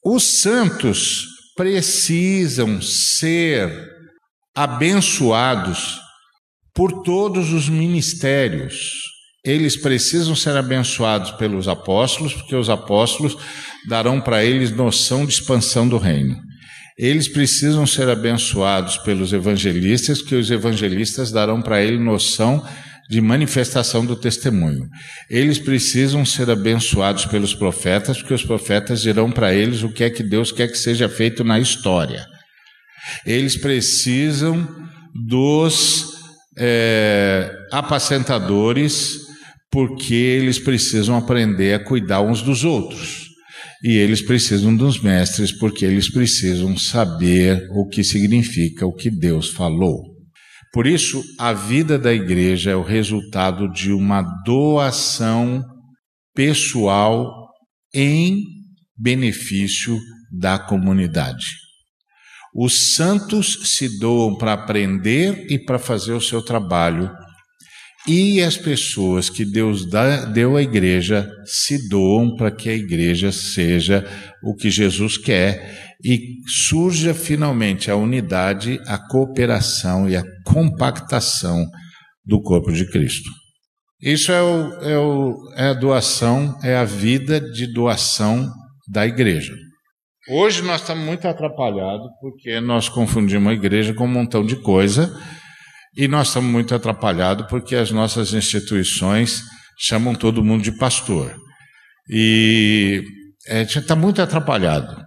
[0.05, 1.26] Os santos
[1.57, 3.70] precisam ser
[4.55, 5.99] abençoados
[6.74, 8.93] por todos os ministérios
[9.47, 13.38] eles precisam ser abençoados pelos apóstolos, porque os apóstolos
[13.88, 16.36] darão para eles noção de expansão do reino.
[16.98, 22.66] Eles precisam ser abençoados pelos evangelistas, que os evangelistas darão para eles noção
[23.10, 24.89] de manifestação do testemunho.
[25.30, 30.10] Eles precisam ser abençoados pelos profetas, porque os profetas dirão para eles o que é
[30.10, 32.26] que Deus quer que seja feito na história.
[33.26, 34.68] Eles precisam
[35.14, 36.18] dos
[36.58, 39.28] é, apacentadores
[39.72, 43.27] porque eles precisam aprender a cuidar uns dos outros.
[43.84, 49.50] E eles precisam dos mestres, porque eles precisam saber o que significa o que Deus
[49.50, 50.02] falou.
[50.74, 55.64] Por isso, a vida da igreja é o resultado de uma doação
[56.36, 57.32] pessoal
[57.94, 58.44] em
[58.98, 59.98] benefício
[60.32, 61.46] da comunidade.
[62.54, 67.12] Os santos se doam para aprender e para fazer o seu trabalho,
[68.08, 73.32] e as pessoas que Deus dá, deu à igreja se doam para que a igreja
[73.34, 74.05] seja
[74.41, 81.66] o que Jesus quer e surja finalmente a unidade, a cooperação e a compactação
[82.26, 83.30] do corpo de Cristo.
[84.01, 88.49] Isso é, o, é, o, é a doação, é a vida de doação
[88.88, 89.53] da igreja.
[90.30, 95.12] Hoje nós estamos muito atrapalhados porque nós confundimos a igreja com um montão de coisa
[95.98, 99.41] e nós estamos muito atrapalhados porque as nossas instituições
[99.80, 101.36] chamam todo mundo de pastor.
[102.08, 103.04] E
[103.48, 105.04] é, está muito atrapalhado.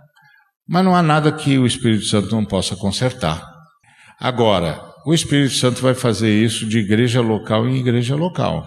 [0.69, 3.43] Mas não há nada que o Espírito Santo não possa consertar.
[4.19, 8.67] Agora, o Espírito Santo vai fazer isso de igreja local em igreja local.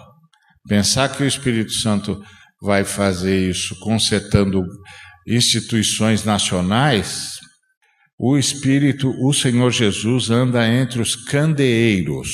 [0.66, 2.22] Pensar que o Espírito Santo
[2.60, 4.64] vai fazer isso consertando
[5.26, 7.38] instituições nacionais,
[8.26, 12.30] o Espírito, o Senhor Jesus, anda entre os candeeiros.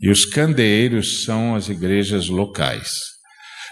[0.00, 2.90] E os candeeiros são as igrejas locais.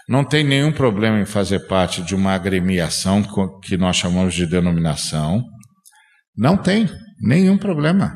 [0.08, 3.20] Não tem nenhum problema em fazer parte de uma agremiação
[3.64, 5.42] que nós chamamos de denominação.
[6.36, 6.88] Não tem
[7.20, 8.14] nenhum problema.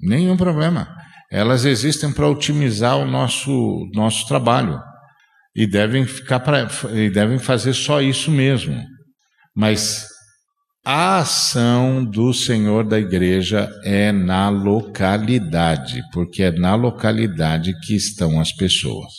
[0.00, 0.92] Nenhum problema.
[1.30, 4.76] Elas existem para otimizar o nosso, nosso trabalho.
[5.54, 8.76] E devem ficar pra, e devem fazer só isso mesmo.
[9.54, 10.07] Mas
[10.90, 18.40] a ação do Senhor da igreja é na localidade, porque é na localidade que estão
[18.40, 19.12] as pessoas.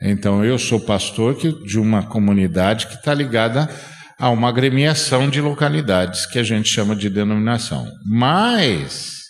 [0.00, 1.34] Então, eu sou pastor
[1.64, 3.68] de uma comunidade que está ligada
[4.16, 7.84] a uma agremiação de localidades, que a gente chama de denominação.
[8.08, 9.22] Mas,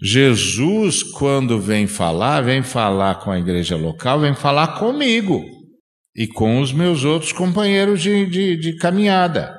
[0.00, 5.44] Jesus, quando vem falar, vem falar com a igreja local, vem falar comigo
[6.14, 9.55] e com os meus outros companheiros de, de, de caminhada.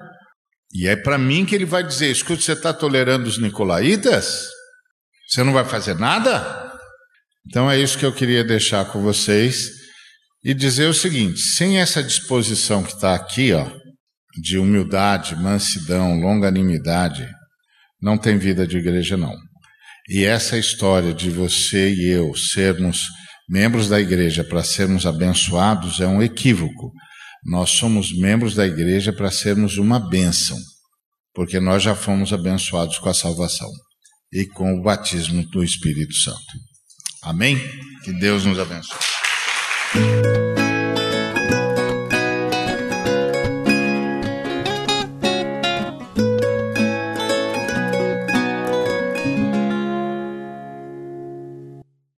[0.77, 4.47] E é para mim que ele vai dizer: escute, você está tolerando os nicolaítas?
[5.27, 6.71] Você não vai fazer nada?
[7.47, 9.71] Então é isso que eu queria deixar com vocês
[10.43, 13.67] e dizer o seguinte: sem essa disposição que está aqui, ó,
[14.39, 17.27] de humildade, mansidão, longanimidade,
[17.99, 19.33] não tem vida de igreja, não.
[20.07, 23.07] E essa história de você e eu sermos
[23.49, 26.91] membros da igreja para sermos abençoados é um equívoco.
[27.45, 30.57] Nós somos membros da igreja para sermos uma bênção,
[31.33, 33.69] porque nós já fomos abençoados com a salvação
[34.31, 36.37] e com o batismo do Espírito Santo.
[37.23, 37.57] Amém?
[38.03, 38.97] Que Deus nos abençoe.